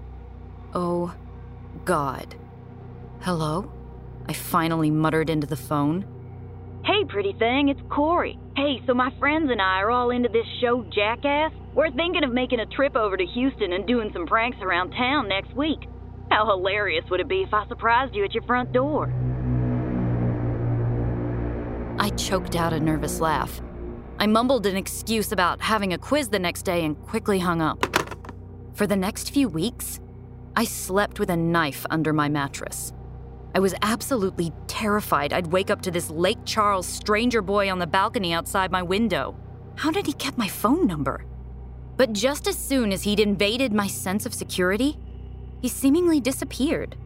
Oh, 0.74 1.14
God. 1.84 2.34
Hello? 3.20 3.70
I 4.28 4.32
finally 4.32 4.90
muttered 4.90 5.30
into 5.30 5.46
the 5.46 5.56
phone. 5.56 6.04
Hey, 6.84 7.04
pretty 7.08 7.32
thing, 7.32 7.68
it's 7.68 7.80
Corey. 7.90 8.38
Hey, 8.56 8.80
so 8.86 8.94
my 8.94 9.10
friends 9.18 9.50
and 9.50 9.60
I 9.60 9.80
are 9.80 9.90
all 9.90 10.10
into 10.10 10.28
this 10.28 10.46
show, 10.60 10.84
Jackass. 10.92 11.52
We're 11.74 11.90
thinking 11.90 12.24
of 12.24 12.32
making 12.32 12.60
a 12.60 12.66
trip 12.66 12.96
over 12.96 13.16
to 13.16 13.24
Houston 13.24 13.72
and 13.72 13.86
doing 13.86 14.10
some 14.12 14.26
pranks 14.26 14.58
around 14.62 14.92
town 14.92 15.28
next 15.28 15.54
week. 15.56 15.88
How 16.30 16.46
hilarious 16.46 17.04
would 17.10 17.20
it 17.20 17.28
be 17.28 17.42
if 17.42 17.52
I 17.52 17.66
surprised 17.68 18.14
you 18.14 18.24
at 18.24 18.34
your 18.34 18.42
front 18.44 18.72
door? 18.72 19.12
I 21.98 22.10
choked 22.10 22.56
out 22.56 22.72
a 22.72 22.80
nervous 22.80 23.20
laugh. 23.20 23.60
I 24.18 24.26
mumbled 24.26 24.66
an 24.66 24.76
excuse 24.76 25.32
about 25.32 25.60
having 25.60 25.92
a 25.92 25.98
quiz 25.98 26.28
the 26.28 26.38
next 26.38 26.62
day 26.62 26.84
and 26.84 27.00
quickly 27.02 27.38
hung 27.38 27.60
up. 27.60 27.84
For 28.74 28.86
the 28.86 28.96
next 28.96 29.32
few 29.32 29.48
weeks, 29.48 30.00
I 30.56 30.64
slept 30.64 31.18
with 31.18 31.30
a 31.30 31.36
knife 31.36 31.84
under 31.90 32.12
my 32.12 32.28
mattress. 32.28 32.92
I 33.56 33.58
was 33.58 33.74
absolutely 33.80 34.52
terrified 34.66 35.32
I'd 35.32 35.46
wake 35.46 35.70
up 35.70 35.80
to 35.80 35.90
this 35.90 36.10
Lake 36.10 36.40
Charles 36.44 36.86
stranger 36.86 37.40
boy 37.40 37.72
on 37.72 37.78
the 37.78 37.86
balcony 37.86 38.34
outside 38.34 38.70
my 38.70 38.82
window. 38.82 39.34
How 39.76 39.90
did 39.90 40.04
he 40.04 40.12
get 40.12 40.36
my 40.36 40.46
phone 40.46 40.86
number? 40.86 41.24
But 41.96 42.12
just 42.12 42.46
as 42.46 42.58
soon 42.58 42.92
as 42.92 43.04
he'd 43.04 43.18
invaded 43.18 43.72
my 43.72 43.86
sense 43.86 44.26
of 44.26 44.34
security, 44.34 44.98
he 45.62 45.68
seemingly 45.68 46.20
disappeared. 46.20 46.98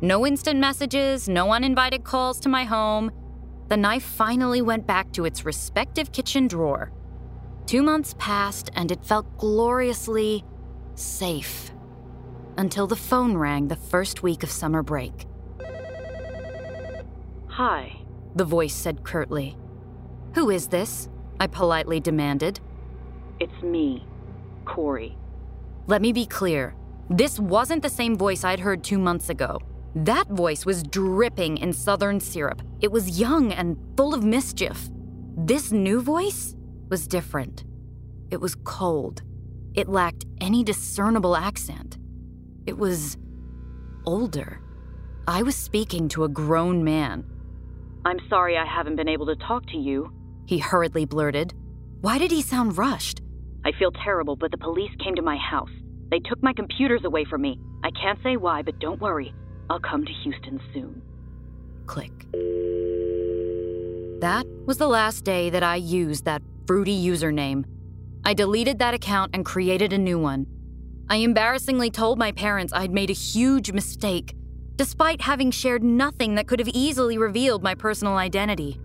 No 0.00 0.26
instant 0.26 0.58
messages, 0.58 1.28
no 1.28 1.52
uninvited 1.52 2.02
calls 2.02 2.40
to 2.40 2.48
my 2.48 2.64
home. 2.64 3.12
The 3.68 3.76
knife 3.76 4.02
finally 4.02 4.62
went 4.62 4.88
back 4.88 5.12
to 5.12 5.24
its 5.24 5.44
respective 5.44 6.10
kitchen 6.10 6.48
drawer. 6.48 6.90
Two 7.66 7.84
months 7.84 8.16
passed, 8.18 8.68
and 8.74 8.90
it 8.90 9.04
felt 9.04 9.38
gloriously 9.38 10.42
safe 10.96 11.70
until 12.58 12.88
the 12.88 12.96
phone 12.96 13.36
rang 13.36 13.68
the 13.68 13.76
first 13.76 14.24
week 14.24 14.42
of 14.42 14.50
summer 14.50 14.82
break. 14.82 15.28
Hi, 17.54 18.00
the 18.34 18.44
voice 18.44 18.74
said 18.74 19.04
curtly. 19.04 19.56
Who 20.34 20.50
is 20.50 20.66
this? 20.66 21.08
I 21.38 21.46
politely 21.46 22.00
demanded. 22.00 22.58
it's 23.38 23.62
me, 23.62 24.04
Corey. 24.64 25.16
Let 25.86 26.02
me 26.02 26.12
be 26.12 26.26
clear. 26.26 26.74
This 27.08 27.38
wasn't 27.38 27.84
the 27.84 27.88
same 27.88 28.16
voice 28.16 28.42
I'd 28.42 28.58
heard 28.58 28.82
two 28.82 28.98
months 28.98 29.28
ago. 29.28 29.60
That 29.94 30.26
voice 30.30 30.66
was 30.66 30.82
dripping 30.82 31.58
in 31.58 31.72
southern 31.72 32.18
syrup. 32.18 32.60
It 32.80 32.90
was 32.90 33.20
young 33.20 33.52
and 33.52 33.76
full 33.96 34.14
of 34.14 34.24
mischief. 34.24 34.90
This 35.36 35.70
new 35.70 36.00
voice 36.00 36.56
was 36.88 37.06
different. 37.06 37.62
It 38.32 38.40
was 38.40 38.56
cold. 38.64 39.22
It 39.74 39.88
lacked 39.88 40.24
any 40.40 40.64
discernible 40.64 41.36
accent. 41.36 41.98
It 42.66 42.76
was 42.76 43.16
older. 44.06 44.58
I 45.28 45.44
was 45.44 45.54
speaking 45.54 46.08
to 46.08 46.24
a 46.24 46.28
grown 46.28 46.82
man. 46.82 47.30
I'm 48.04 48.18
sorry 48.28 48.56
I 48.56 48.66
haven't 48.66 48.96
been 48.96 49.08
able 49.08 49.26
to 49.26 49.36
talk 49.36 49.64
to 49.66 49.78
you. 49.78 50.12
He 50.46 50.58
hurriedly 50.58 51.06
blurted. 51.06 51.54
Why 52.00 52.18
did 52.18 52.30
he 52.30 52.42
sound 52.42 52.76
rushed? 52.76 53.22
I 53.64 53.72
feel 53.78 53.90
terrible, 53.92 54.36
but 54.36 54.50
the 54.50 54.58
police 54.58 54.90
came 55.02 55.14
to 55.14 55.22
my 55.22 55.38
house. 55.38 55.70
They 56.10 56.18
took 56.20 56.42
my 56.42 56.52
computers 56.52 57.00
away 57.04 57.24
from 57.24 57.40
me. 57.40 57.58
I 57.82 57.90
can't 57.90 58.18
say 58.22 58.36
why, 58.36 58.60
but 58.60 58.78
don't 58.78 59.00
worry. 59.00 59.34
I'll 59.70 59.80
come 59.80 60.04
to 60.04 60.12
Houston 60.22 60.60
soon. 60.74 61.00
Click. 61.86 62.12
That 64.20 64.46
was 64.66 64.76
the 64.76 64.86
last 64.86 65.24
day 65.24 65.48
that 65.50 65.62
I 65.62 65.76
used 65.76 66.26
that 66.26 66.42
fruity 66.66 66.94
username. 66.94 67.64
I 68.24 68.34
deleted 68.34 68.78
that 68.78 68.94
account 68.94 69.30
and 69.34 69.44
created 69.44 69.92
a 69.92 69.98
new 69.98 70.18
one. 70.18 70.46
I 71.08 71.16
embarrassingly 71.16 71.90
told 71.90 72.18
my 72.18 72.32
parents 72.32 72.72
I'd 72.72 72.90
made 72.90 73.10
a 73.10 73.14
huge 73.14 73.72
mistake, 73.72 74.34
despite 74.76 75.20
having 75.20 75.50
shared 75.50 75.82
nothing 75.82 76.34
that 76.34 76.46
could 76.46 76.58
have 76.58 76.68
easily 76.68 77.18
revealed 77.18 77.62
my 77.62 77.74
personal 77.74 78.14
identity. 78.14 78.80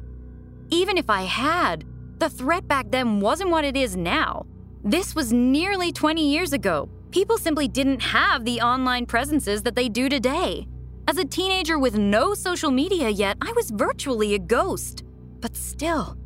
Even 0.70 0.98
if 0.98 1.10
I 1.10 1.24
had, 1.24 1.86
the 2.20 2.30
threat 2.30 2.68
back 2.68 2.92
then 2.92 3.20
wasn't 3.20 3.50
what 3.50 3.66
it 3.66 3.76
is 3.76 3.96
now. 3.96 4.46
This 4.84 5.16
was 5.16 5.34
nearly 5.34 5.92
20 5.92 6.30
years 6.32 6.54
ago. 6.54 6.90
People 7.12 7.38
simply 7.38 7.68
didn't 7.68 8.02
have 8.02 8.46
the 8.46 8.62
online 8.62 9.06
presences 9.06 9.64
that 9.64 9.76
they 9.76 9.90
do 9.90 10.10
today. 10.10 10.68
As 11.08 11.18
a 11.18 11.26
teenager 11.26 11.80
with 11.80 11.98
no 11.98 12.36
social 12.36 12.70
media 12.70 13.10
yet, 13.10 13.38
I 13.42 13.52
was 13.54 13.72
virtually 13.72 14.36
a 14.36 14.40
ghost. 14.40 15.04
But 15.40 15.56
still, 15.56 16.18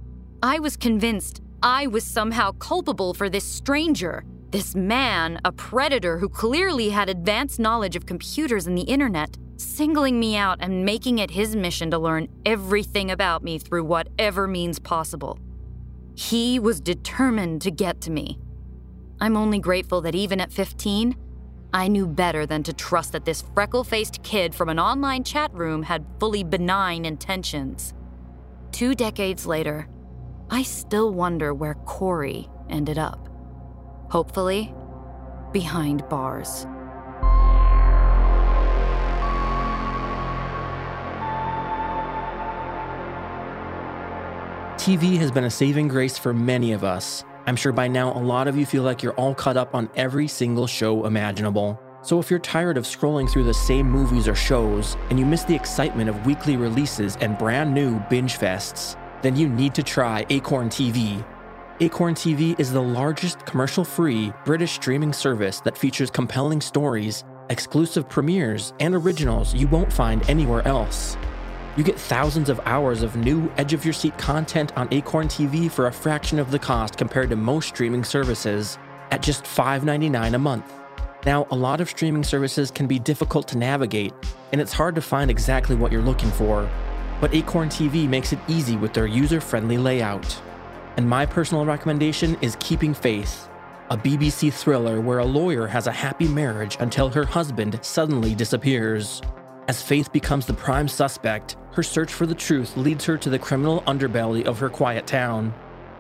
I 0.42 0.60
was 0.60 0.76
convinced 0.76 1.42
I 1.62 1.88
was 1.88 2.04
somehow 2.04 2.52
culpable 2.52 3.14
for 3.14 3.30
this 3.30 3.46
stranger, 3.46 4.26
this 4.52 4.76
man, 4.76 5.40
a 5.46 5.52
predator 5.54 6.18
who 6.18 6.28
clearly 6.28 6.90
had 6.90 7.08
advanced 7.08 7.60
knowledge 7.60 7.96
of 7.96 8.06
computers 8.06 8.68
and 8.68 8.78
the 8.78 8.82
internet, 8.82 9.38
singling 9.58 10.20
me 10.20 10.36
out 10.36 10.58
and 10.62 10.86
making 10.86 11.20
it 11.20 11.32
his 11.32 11.56
mission 11.56 11.92
to 11.92 12.00
learn 12.00 12.28
everything 12.46 13.12
about 13.12 13.44
me 13.44 13.60
through 13.60 13.84
whatever 13.84 14.48
means 14.48 14.80
possible. 14.80 15.40
He 16.16 16.60
was 16.60 16.80
determined 16.80 17.62
to 17.64 17.72
get 17.72 18.02
to 18.02 18.12
me. 18.12 18.40
I'm 19.20 19.38
only 19.38 19.60
grateful 19.60 20.02
that 20.02 20.16
even 20.16 20.42
at 20.42 20.52
15, 20.52 21.16
I 21.74 21.88
knew 21.88 22.06
better 22.06 22.46
than 22.46 22.62
to 22.64 22.74
trust 22.74 23.14
that 23.14 23.26
this 23.26 23.44
freckle 23.56 23.84
faced 23.84 24.22
kid 24.22 24.54
from 24.54 24.70
an 24.70 24.80
online 24.80 25.24
chat 25.24 25.54
room 25.54 25.84
had 25.84 26.06
fully 26.20 26.44
benign 26.44 27.06
intentions. 27.06 27.94
Two 28.72 28.94
decades 28.94 29.46
later, 29.46 29.88
I 30.50 30.62
still 30.64 31.14
wonder 31.14 31.54
where 31.54 31.74
Corey 31.74 32.48
ended 32.70 32.98
up. 32.98 33.28
Hopefully, 34.12 34.74
behind 35.52 36.08
bars. 36.10 36.68
TV 44.84 45.18
has 45.18 45.32
been 45.32 45.46
a 45.46 45.50
saving 45.50 45.88
grace 45.88 46.18
for 46.18 46.34
many 46.34 46.74
of 46.74 46.84
us. 46.84 47.24
I'm 47.48 47.56
sure 47.56 47.72
by 47.72 47.88
now 47.88 48.12
a 48.12 48.20
lot 48.20 48.50
of 48.50 48.58
you 48.58 48.66
feel 48.66 48.84
like 48.84 49.02
you're 49.02 49.14
all 49.14 49.34
caught 49.34 49.56
up 49.56 49.74
on 49.74 49.90
every 49.96 50.28
single 50.28 50.68
show 50.68 51.06
imaginable. 51.06 51.80
So 52.02 52.20
if 52.20 52.30
you're 52.30 52.38
tired 52.38 52.76
of 52.76 52.84
scrolling 52.84 53.32
through 53.32 53.46
the 53.46 53.54
same 53.54 53.90
movies 53.90 54.28
or 54.28 54.36
shows 54.36 54.98
and 55.10 55.18
you 55.18 55.26
miss 55.26 55.46
the 55.46 55.56
excitement 55.56 56.10
of 56.10 56.26
weekly 56.26 56.58
releases 56.58 57.16
and 57.22 57.38
brand 57.38 57.74
new 57.74 57.98
binge 58.10 58.38
fests, 58.38 58.98
then 59.22 59.38
you 59.38 59.48
need 59.48 59.74
to 59.76 59.84
try 59.84 60.26
Acorn 60.30 60.68
TV. 60.68 61.26
Acorn 61.80 62.14
TV 62.14 62.60
is 62.60 62.74
the 62.74 62.82
largest 62.82 63.46
commercial 63.46 63.86
free 63.86 64.34
British 64.44 64.74
streaming 64.74 65.14
service 65.14 65.62
that 65.62 65.78
features 65.78 66.12
compelling 66.12 66.60
stories, 66.60 67.24
exclusive 67.50 68.10
premieres, 68.10 68.74
and 68.82 68.94
originals 68.94 69.56
you 69.56 69.66
won't 69.68 69.94
find 69.94 70.30
anywhere 70.30 70.68
else. 70.68 71.16
You 71.76 71.84
get 71.84 72.00
thousands 72.00 72.50
of 72.50 72.62
hours 72.66 73.02
of 73.02 73.16
new 73.16 73.52
edge 73.58 73.74
of 73.74 73.84
your 73.84 73.96
seat 73.96 74.16
content 74.20 74.72
on 74.78 74.88
Acorn 74.92 75.28
TV 75.28 75.72
for 75.72 75.88
a 75.88 75.92
fraction 75.92 76.38
of 76.38 76.52
the 76.52 76.60
cost 76.60 76.98
compared 76.98 77.32
to 77.32 77.36
most 77.36 77.70
streaming 77.70 78.04
services 78.04 78.78
at 79.10 79.24
just 79.24 79.44
$5.99 79.46 80.36
a 80.36 80.38
month. 80.38 80.72
Now, 81.26 81.48
a 81.50 81.56
lot 81.56 81.82
of 81.82 81.90
streaming 81.90 82.24
services 82.24 82.70
can 82.70 82.86
be 82.86 83.00
difficult 83.00 83.48
to 83.48 83.58
navigate, 83.58 84.14
and 84.52 84.62
it's 84.62 84.72
hard 84.72 84.94
to 84.94 85.02
find 85.02 85.32
exactly 85.32 85.76
what 85.76 85.92
you're 85.92 86.04
looking 86.04 86.30
for. 86.30 86.70
But 87.20 87.34
Acorn 87.34 87.70
TV 87.70 88.08
makes 88.08 88.34
it 88.34 88.40
easy 88.48 88.78
with 88.78 88.94
their 88.94 89.08
user 89.08 89.42
friendly 89.42 89.80
layout. 89.80 90.40
And 90.98 91.10
my 91.10 91.26
personal 91.26 91.66
recommendation 91.66 92.38
is 92.42 92.56
Keeping 92.60 92.94
Faith, 92.94 93.50
a 93.90 93.98
BBC 93.98 94.54
thriller 94.54 95.02
where 95.02 95.20
a 95.20 95.26
lawyer 95.26 95.66
has 95.66 95.88
a 95.88 95.92
happy 95.92 96.28
marriage 96.28 96.78
until 96.80 97.10
her 97.10 97.26
husband 97.26 97.80
suddenly 97.82 98.36
disappears. 98.36 99.24
As 99.68 99.82
Faith 99.82 100.12
becomes 100.12 100.46
the 100.46 100.54
prime 100.54 100.88
suspect, 100.88 101.56
her 101.74 101.84
search 101.84 102.14
for 102.14 102.26
the 102.28 102.36
truth 102.36 102.78
leads 102.78 103.04
her 103.06 103.18
to 103.18 103.30
the 103.30 103.40
criminal 103.40 103.82
underbelly 103.88 104.46
of 104.46 104.60
her 104.60 104.70
quiet 104.70 105.08
town. 105.08 105.54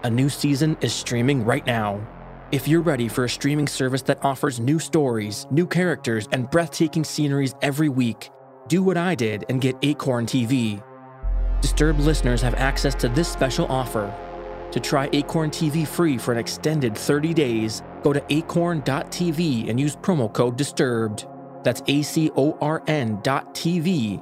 A 0.03 0.09
new 0.09 0.29
season 0.29 0.77
is 0.81 0.93
streaming 0.93 1.43
right 1.43 1.65
now. 1.65 2.05
If 2.51 2.67
you're 2.67 2.81
ready 2.81 3.07
for 3.07 3.23
a 3.23 3.29
streaming 3.29 3.67
service 3.67 4.03
that 4.03 4.23
offers 4.23 4.59
new 4.59 4.77
stories, 4.77 5.47
new 5.49 5.65
characters, 5.65 6.27
and 6.31 6.49
breathtaking 6.49 7.03
sceneries 7.03 7.55
every 7.63 7.89
week, 7.89 8.29
do 8.67 8.83
what 8.83 8.97
I 8.97 9.15
did 9.15 9.45
and 9.49 9.59
get 9.59 9.75
Acorn 9.81 10.27
TV. 10.27 10.83
Disturbed 11.61 11.99
listeners 12.01 12.41
have 12.43 12.53
access 12.55 12.93
to 12.95 13.09
this 13.09 13.27
special 13.27 13.65
offer. 13.65 14.13
To 14.71 14.79
try 14.79 15.09
Acorn 15.13 15.49
TV 15.49 15.87
free 15.87 16.19
for 16.19 16.33
an 16.33 16.37
extended 16.37 16.95
30 16.95 17.33
days, 17.33 17.81
go 18.03 18.13
to 18.13 18.23
acorn.tv 18.29 19.69
and 19.69 19.79
use 19.79 19.95
promo 19.95 20.31
code 20.31 20.55
DISTURBED. 20.55 21.25
That's 21.63 21.81
A 21.87 22.03
C 22.03 22.29
O 22.35 22.57
R 22.61 22.83
N 22.85 23.19
dot 23.23 23.55
TV 23.55 24.21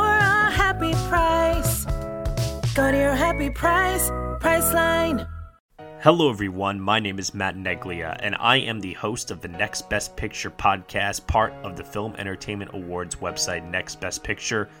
happy 0.71 0.93
price. 1.09 1.85
Go 2.75 2.91
to 2.91 2.97
your 2.97 3.13
happy 3.13 3.49
price, 3.49 4.09
Priceline. 4.39 5.27
Hello, 5.99 6.29
everyone. 6.29 6.79
My 6.79 6.99
name 6.99 7.19
is 7.19 7.33
Matt 7.33 7.55
Neglia, 7.57 8.17
and 8.21 8.35
I 8.39 8.57
am 8.57 8.79
the 8.79 8.93
host 8.93 9.31
of 9.31 9.41
the 9.41 9.49
Next 9.49 9.89
Best 9.89 10.15
Picture 10.15 10.49
podcast, 10.49 11.27
part 11.27 11.53
of 11.63 11.75
the 11.75 11.83
Film 11.83 12.15
Entertainment 12.17 12.71
Awards 12.73 13.15
website, 13.15 13.69
nextbestpicture.com. 13.69 14.80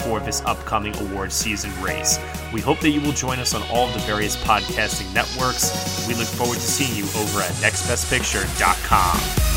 for 0.00 0.20
this 0.20 0.42
upcoming 0.46 0.94
award 0.96 1.32
season 1.32 1.70
race. 1.82 2.18
We 2.52 2.60
hope 2.60 2.80
that 2.80 2.90
you 2.90 3.00
will 3.00 3.12
join 3.12 3.38
us 3.38 3.54
on 3.54 3.62
all 3.70 3.86
of 3.88 3.94
the 3.94 4.00
various 4.00 4.36
podcasting 4.44 5.14
networks. 5.14 6.06
We 6.08 6.14
look 6.14 6.26
forward 6.26 6.56
to 6.56 6.60
seeing 6.60 6.96
you 6.96 7.04
over 7.20 7.40
at 7.40 7.52
nextbestpicture.com. 7.62 9.50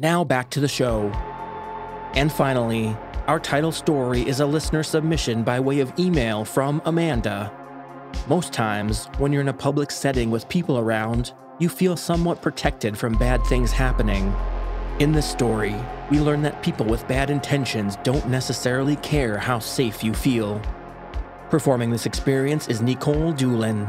Now 0.00 0.24
back 0.24 0.48
to 0.50 0.60
the 0.60 0.68
show. 0.68 1.10
And 2.14 2.32
finally, 2.32 2.96
our 3.26 3.38
title 3.38 3.70
story 3.70 4.26
is 4.26 4.40
a 4.40 4.46
listener 4.46 4.82
submission 4.82 5.44
by 5.44 5.60
way 5.60 5.80
of 5.80 5.92
email 5.98 6.44
from 6.44 6.80
Amanda. 6.86 7.59
Most 8.28 8.52
times, 8.52 9.06
when 9.18 9.32
you're 9.32 9.42
in 9.42 9.48
a 9.48 9.52
public 9.52 9.90
setting 9.90 10.30
with 10.30 10.48
people 10.48 10.78
around, 10.78 11.32
you 11.58 11.68
feel 11.68 11.96
somewhat 11.96 12.40
protected 12.40 12.96
from 12.96 13.18
bad 13.18 13.44
things 13.46 13.72
happening. 13.72 14.34
In 15.00 15.12
this 15.12 15.28
story, 15.28 15.74
we 16.10 16.20
learn 16.20 16.42
that 16.42 16.62
people 16.62 16.86
with 16.86 17.08
bad 17.08 17.30
intentions 17.30 17.96
don't 18.04 18.28
necessarily 18.28 18.96
care 18.96 19.36
how 19.36 19.58
safe 19.58 20.04
you 20.04 20.14
feel. 20.14 20.60
Performing 21.50 21.90
this 21.90 22.06
experience 22.06 22.68
is 22.68 22.80
Nikolle 22.80 23.32
Doolin. 23.32 23.88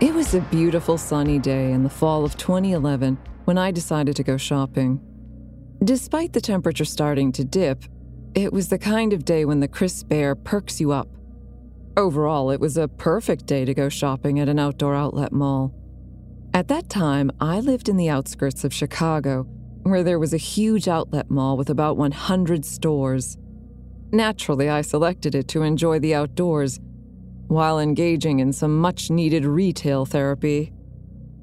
It 0.00 0.12
was 0.12 0.34
a 0.34 0.40
beautiful 0.50 0.98
sunny 0.98 1.38
day 1.38 1.70
in 1.70 1.84
the 1.84 1.90
fall 1.90 2.24
of 2.24 2.36
2011 2.36 3.18
when 3.44 3.58
I 3.58 3.70
decided 3.70 4.16
to 4.16 4.22
go 4.22 4.36
shopping. 4.36 5.00
Despite 5.82 6.32
the 6.32 6.40
temperature 6.40 6.84
starting 6.84 7.32
to 7.32 7.44
dip, 7.44 7.84
it 8.34 8.52
was 8.52 8.68
the 8.68 8.78
kind 8.78 9.12
of 9.12 9.24
day 9.24 9.44
when 9.44 9.60
the 9.60 9.68
crisp 9.68 10.12
air 10.12 10.34
perks 10.34 10.80
you 10.80 10.92
up. 10.92 11.08
Overall, 11.96 12.50
it 12.50 12.60
was 12.60 12.76
a 12.76 12.88
perfect 12.88 13.46
day 13.46 13.64
to 13.64 13.74
go 13.74 13.88
shopping 13.88 14.38
at 14.38 14.48
an 14.48 14.58
outdoor 14.58 14.94
outlet 14.94 15.32
mall. 15.32 15.74
At 16.54 16.68
that 16.68 16.88
time, 16.88 17.30
I 17.40 17.60
lived 17.60 17.88
in 17.88 17.96
the 17.96 18.08
outskirts 18.08 18.64
of 18.64 18.72
Chicago, 18.72 19.42
where 19.82 20.02
there 20.02 20.18
was 20.18 20.32
a 20.32 20.38
huge 20.38 20.88
outlet 20.88 21.30
mall 21.30 21.56
with 21.56 21.68
about 21.68 21.96
100 21.96 22.64
stores. 22.64 23.36
Naturally, 24.12 24.70
I 24.70 24.82
selected 24.82 25.34
it 25.34 25.48
to 25.48 25.62
enjoy 25.62 25.98
the 25.98 26.14
outdoors 26.14 26.78
while 27.48 27.78
engaging 27.78 28.40
in 28.40 28.52
some 28.52 28.78
much 28.78 29.10
needed 29.10 29.44
retail 29.44 30.06
therapy. 30.06 30.72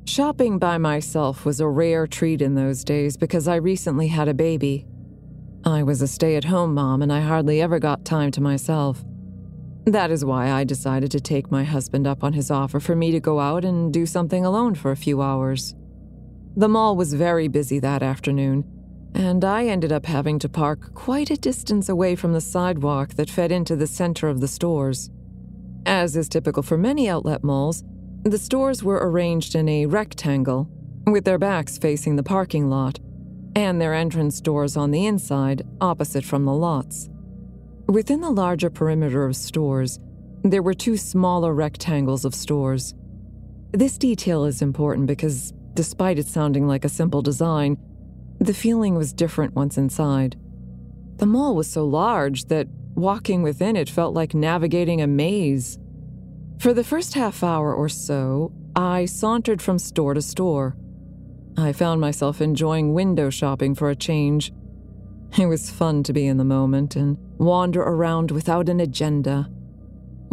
Shopping 0.09 0.57
by 0.57 0.79
myself 0.79 1.45
was 1.45 1.59
a 1.59 1.67
rare 1.67 2.07
treat 2.07 2.41
in 2.41 2.55
those 2.55 2.83
days 2.83 3.15
because 3.15 3.47
I 3.47 3.57
recently 3.57 4.07
had 4.07 4.27
a 4.27 4.33
baby. 4.33 4.87
I 5.63 5.83
was 5.83 6.01
a 6.01 6.07
stay 6.07 6.35
at 6.35 6.45
home 6.45 6.73
mom 6.73 7.03
and 7.03 7.13
I 7.13 7.21
hardly 7.21 7.61
ever 7.61 7.77
got 7.77 8.05
time 8.05 8.31
to 8.31 8.41
myself. 8.41 9.05
That 9.85 10.09
is 10.09 10.25
why 10.25 10.49
I 10.49 10.63
decided 10.63 11.11
to 11.11 11.19
take 11.19 11.51
my 11.51 11.63
husband 11.63 12.07
up 12.07 12.23
on 12.23 12.33
his 12.33 12.49
offer 12.49 12.79
for 12.79 12.95
me 12.95 13.11
to 13.11 13.19
go 13.19 13.39
out 13.39 13.63
and 13.63 13.93
do 13.93 14.07
something 14.07 14.43
alone 14.43 14.73
for 14.73 14.89
a 14.89 14.97
few 14.97 15.21
hours. 15.21 15.75
The 16.57 16.67
mall 16.67 16.95
was 16.95 17.13
very 17.13 17.47
busy 17.47 17.77
that 17.77 18.01
afternoon, 18.01 18.65
and 19.13 19.45
I 19.45 19.65
ended 19.67 19.91
up 19.91 20.07
having 20.07 20.39
to 20.39 20.49
park 20.49 20.95
quite 20.95 21.29
a 21.29 21.37
distance 21.37 21.87
away 21.87 22.15
from 22.15 22.33
the 22.33 22.41
sidewalk 22.41 23.09
that 23.09 23.29
fed 23.29 23.51
into 23.51 23.75
the 23.75 23.85
center 23.85 24.27
of 24.27 24.41
the 24.41 24.47
stores. 24.47 25.11
As 25.85 26.17
is 26.17 26.27
typical 26.27 26.63
for 26.63 26.79
many 26.79 27.07
outlet 27.07 27.43
malls, 27.43 27.83
the 28.23 28.37
stores 28.37 28.83
were 28.83 29.09
arranged 29.09 29.55
in 29.55 29.69
a 29.69 29.85
rectangle, 29.85 30.69
with 31.07 31.25
their 31.25 31.37
backs 31.37 31.77
facing 31.77 32.15
the 32.15 32.23
parking 32.23 32.69
lot, 32.69 32.99
and 33.55 33.79
their 33.79 33.93
entrance 33.93 34.41
doors 34.41 34.77
on 34.77 34.91
the 34.91 35.05
inside, 35.05 35.65
opposite 35.81 36.25
from 36.25 36.45
the 36.45 36.53
lots. 36.53 37.09
Within 37.87 38.21
the 38.21 38.29
larger 38.29 38.69
perimeter 38.69 39.25
of 39.25 39.35
stores, 39.35 39.99
there 40.43 40.61
were 40.61 40.73
two 40.73 40.95
smaller 40.95 41.53
rectangles 41.53 42.23
of 42.25 42.35
stores. 42.35 42.93
This 43.71 43.97
detail 43.97 44.45
is 44.45 44.61
important 44.61 45.07
because, 45.07 45.53
despite 45.73 46.19
it 46.19 46.27
sounding 46.27 46.67
like 46.67 46.85
a 46.85 46.89
simple 46.89 47.21
design, 47.21 47.77
the 48.39 48.53
feeling 48.53 48.95
was 48.95 49.11
different 49.11 49.55
once 49.55 49.77
inside. 49.77 50.37
The 51.17 51.25
mall 51.25 51.55
was 51.55 51.69
so 51.69 51.85
large 51.85 52.45
that 52.45 52.67
walking 52.95 53.41
within 53.41 53.75
it 53.75 53.89
felt 53.89 54.13
like 54.13 54.33
navigating 54.33 55.01
a 55.01 55.07
maze. 55.07 55.77
For 56.59 56.73
the 56.73 56.83
first 56.83 57.13
half 57.13 57.41
hour 57.41 57.73
or 57.73 57.87
so, 57.87 58.51
I 58.75 59.05
sauntered 59.05 59.61
from 59.61 59.79
store 59.79 60.13
to 60.13 60.21
store. 60.21 60.75
I 61.57 61.71
found 61.71 62.01
myself 62.01 62.41
enjoying 62.41 62.93
window 62.93 63.29
shopping 63.29 63.75
for 63.75 63.89
a 63.89 63.95
change. 63.95 64.51
It 65.37 65.45
was 65.45 65.69
fun 65.69 66.03
to 66.03 66.11
be 66.11 66.27
in 66.27 66.35
the 66.35 66.43
moment 66.43 66.97
and 66.97 67.17
wander 67.37 67.81
around 67.81 68.31
without 68.31 68.67
an 68.67 68.81
agenda. 68.81 69.49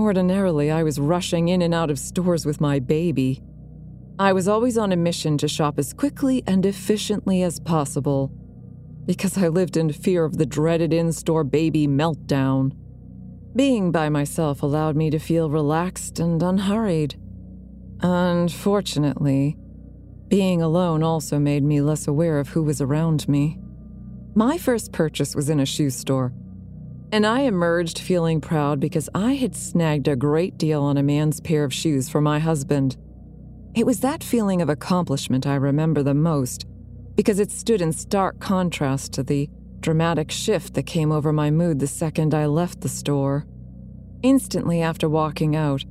Ordinarily, 0.00 0.68
I 0.68 0.82
was 0.82 0.98
rushing 0.98 1.46
in 1.46 1.62
and 1.62 1.72
out 1.72 1.92
of 1.92 1.98
stores 1.98 2.44
with 2.44 2.60
my 2.60 2.80
baby. 2.80 3.40
I 4.18 4.32
was 4.32 4.48
always 4.48 4.76
on 4.76 4.90
a 4.90 4.96
mission 4.96 5.38
to 5.38 5.46
shop 5.46 5.78
as 5.78 5.92
quickly 5.92 6.42
and 6.44 6.66
efficiently 6.66 7.44
as 7.44 7.60
possible 7.60 8.32
because 9.04 9.38
I 9.38 9.46
lived 9.46 9.76
in 9.76 9.92
fear 9.92 10.24
of 10.24 10.38
the 10.38 10.46
dreaded 10.46 10.92
in 10.92 11.12
store 11.12 11.44
baby 11.44 11.86
meltdown. 11.86 12.72
Being 13.56 13.90
by 13.90 14.10
myself 14.10 14.62
allowed 14.62 14.96
me 14.96 15.08
to 15.08 15.18
feel 15.18 15.48
relaxed 15.48 16.20
and 16.20 16.42
unhurried. 16.42 17.18
Unfortunately, 18.02 19.56
being 20.28 20.60
alone 20.60 21.02
also 21.02 21.38
made 21.38 21.64
me 21.64 21.80
less 21.80 22.06
aware 22.06 22.38
of 22.38 22.50
who 22.50 22.62
was 22.62 22.82
around 22.82 23.26
me. 23.26 23.58
My 24.34 24.58
first 24.58 24.92
purchase 24.92 25.34
was 25.34 25.48
in 25.48 25.58
a 25.58 25.64
shoe 25.64 25.88
store, 25.88 26.34
and 27.10 27.24
I 27.24 27.40
emerged 27.40 27.98
feeling 27.98 28.42
proud 28.42 28.78
because 28.78 29.08
I 29.14 29.36
had 29.36 29.56
snagged 29.56 30.06
a 30.06 30.16
great 30.16 30.58
deal 30.58 30.82
on 30.82 30.98
a 30.98 31.02
man's 31.02 31.40
pair 31.40 31.64
of 31.64 31.72
shoes 31.72 32.10
for 32.10 32.20
my 32.20 32.38
husband. 32.38 32.98
It 33.74 33.86
was 33.86 34.00
that 34.00 34.22
feeling 34.22 34.60
of 34.60 34.68
accomplishment 34.68 35.46
I 35.46 35.54
remember 35.54 36.02
the 36.02 36.12
most 36.12 36.66
because 37.14 37.38
it 37.38 37.50
stood 37.50 37.80
in 37.80 37.92
stark 37.92 38.38
contrast 38.38 39.14
to 39.14 39.22
the 39.22 39.48
dramatic 39.80 40.30
shift 40.30 40.74
that 40.74 40.84
came 40.84 41.12
over 41.12 41.32
my 41.32 41.50
mood 41.50 41.78
the 41.78 41.86
second 41.86 42.34
I 42.34 42.46
left 42.46 42.80
the 42.80 42.88
store. 42.88 43.46
Instantly 44.22 44.82
after 44.82 45.08
walking 45.08 45.54
out, 45.54 45.84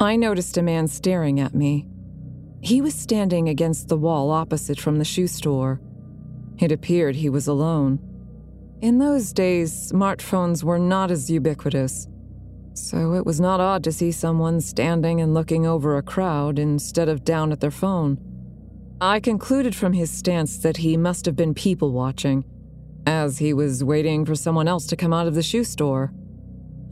I 0.00 0.16
noticed 0.16 0.56
a 0.56 0.62
man 0.62 0.88
staring 0.88 1.40
at 1.40 1.54
me. 1.54 1.86
He 2.60 2.80
was 2.80 2.94
standing 2.94 3.48
against 3.48 3.88
the 3.88 3.96
wall 3.96 4.30
opposite 4.30 4.80
from 4.80 4.98
the 4.98 5.04
shoe 5.04 5.26
store. 5.26 5.80
It 6.58 6.72
appeared 6.72 7.16
he 7.16 7.28
was 7.28 7.46
alone. 7.46 7.98
In 8.80 8.98
those 8.98 9.32
days, 9.32 9.90
smartphones 9.92 10.62
were 10.62 10.78
not 10.78 11.10
as 11.10 11.30
ubiquitous, 11.30 12.08
So 12.74 13.14
it 13.14 13.24
was 13.24 13.40
not 13.40 13.58
odd 13.58 13.82
to 13.84 13.92
see 13.92 14.12
someone 14.12 14.60
standing 14.60 15.22
and 15.22 15.32
looking 15.32 15.66
over 15.66 15.96
a 15.96 16.02
crowd 16.02 16.58
instead 16.58 17.08
of 17.08 17.24
down 17.24 17.50
at 17.52 17.60
their 17.60 17.70
phone. 17.70 18.18
I 19.00 19.18
concluded 19.20 19.74
from 19.74 19.94
his 19.94 20.10
stance 20.10 20.58
that 20.58 20.78
he 20.78 20.96
must 20.96 21.24
have 21.24 21.36
been 21.36 21.54
people 21.54 21.92
watching, 21.92 22.44
as 23.06 23.38
he 23.38 23.54
was 23.54 23.84
waiting 23.84 24.24
for 24.24 24.34
someone 24.34 24.68
else 24.68 24.86
to 24.88 24.96
come 24.96 25.12
out 25.12 25.26
of 25.26 25.34
the 25.34 25.42
shoe 25.42 25.64
store. 25.64 26.12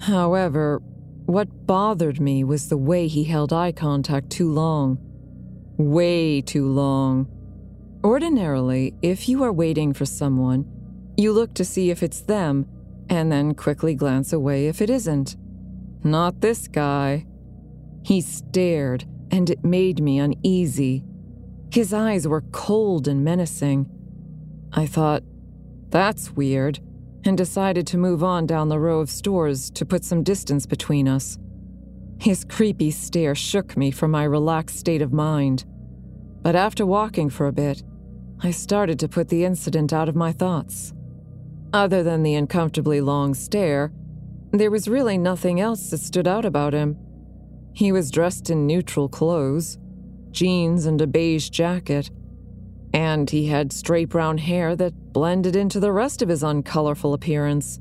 However, 0.03 0.81
what 1.27 1.67
bothered 1.67 2.21
me 2.21 2.45
was 2.45 2.69
the 2.69 2.77
way 2.77 3.09
he 3.09 3.25
held 3.25 3.53
eye 3.53 3.73
contact 3.73 4.31
too 4.31 4.51
long. 4.51 4.99
Way 5.77 6.41
too 6.41 6.69
long. 6.69 7.29
Ordinarily, 8.05 8.95
if 9.03 9.29
you 9.29 9.43
are 9.43 9.53
waiting 9.53 9.93
for 9.93 10.05
someone, 10.05 10.67
you 11.17 11.33
look 11.33 11.55
to 11.55 11.65
see 11.65 11.91
if 11.91 12.03
it's 12.03 12.21
them 12.21 12.67
and 13.09 13.33
then 13.33 13.55
quickly 13.55 13.95
glance 13.95 14.33
away 14.33 14.67
if 14.67 14.81
it 14.81 14.91
isn't. 14.91 15.37
Not 16.03 16.41
this 16.41 16.69
guy. 16.69 17.27
He 18.03 18.21
stared, 18.21 19.07
and 19.31 19.49
it 19.49 19.65
made 19.65 20.03
me 20.03 20.19
uneasy. 20.19 21.05
His 21.73 21.95
eyes 21.95 22.29
were 22.29 22.43
cold 22.53 23.09
and 23.09 23.25
menacing. 23.25 23.89
I 24.73 24.87
thought, 24.87 25.23
that's 25.95 26.33
weird, 26.33 26.81
and 27.25 27.39
decided 27.39 27.87
to 27.87 27.97
move 27.97 28.25
on 28.25 28.47
down 28.47 28.69
the 28.69 28.81
row 28.81 28.99
of 28.99 29.09
stores 29.09 29.71
to 29.71 29.87
put 29.87 30.05
some 30.05 30.25
distance 30.25 30.67
between 30.67 31.07
us. 31.07 31.39
His 32.19 32.45
creepy 32.45 32.91
stare 32.91 33.37
shook 33.37 33.77
me 33.77 33.93
from 33.93 34.11
my 34.11 34.25
relaxed 34.25 34.77
state 34.77 35.03
of 35.03 35.13
mind. 35.13 35.65
But 36.43 36.57
after 36.57 36.85
walking 36.85 37.31
for 37.31 37.47
a 37.47 37.53
bit, 37.53 37.85
I 38.43 38.51
started 38.51 38.99
to 38.99 39.09
put 39.09 39.29
the 39.29 39.45
incident 39.45 39.93
out 39.93 40.09
of 40.09 40.17
my 40.17 40.33
thoughts. 40.33 40.93
Other 41.73 42.03
than 42.03 42.25
the 42.25 42.35
uncomfortably 42.35 43.01
long 43.01 43.33
stare, 43.33 43.93
there 44.51 44.73
was 44.73 44.89
really 44.89 45.17
nothing 45.17 45.61
else 45.61 45.91
that 45.91 46.01
stood 46.01 46.27
out 46.27 46.45
about 46.45 46.73
him. 46.73 46.99
He 47.73 47.93
was 47.93 48.11
dressed 48.11 48.51
in 48.51 48.67
neutral 48.67 49.09
clothes, 49.09 49.79
jeans 50.33 50.87
and 50.87 51.01
a 51.01 51.07
beige 51.07 51.51
jacket, 51.51 52.11
and 52.95 53.29
he 53.29 53.47
had 53.49 53.73
straight 53.73 54.09
brown 54.09 54.39
hair 54.39 54.77
that 54.77 55.13
blended 55.13 55.57
into 55.57 55.81
the 55.81 55.91
rest 55.91 56.23
of 56.23 56.29
his 56.29 56.45
uncolorful 56.45 57.13
appearance. 57.13 57.81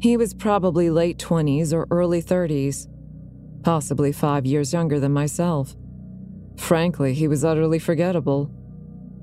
He 0.00 0.16
was 0.16 0.34
probably 0.34 0.90
late 0.90 1.18
20s 1.18 1.72
or 1.72 1.86
early 1.92 2.20
30s, 2.20 2.88
possibly 3.62 4.10
five 4.10 4.44
years 4.44 4.72
younger 4.72 4.98
than 4.98 5.12
myself. 5.12 5.76
Frankly, 6.56 7.14
he 7.14 7.28
was 7.28 7.44
utterly 7.44 7.78
forgettable. 7.78 8.50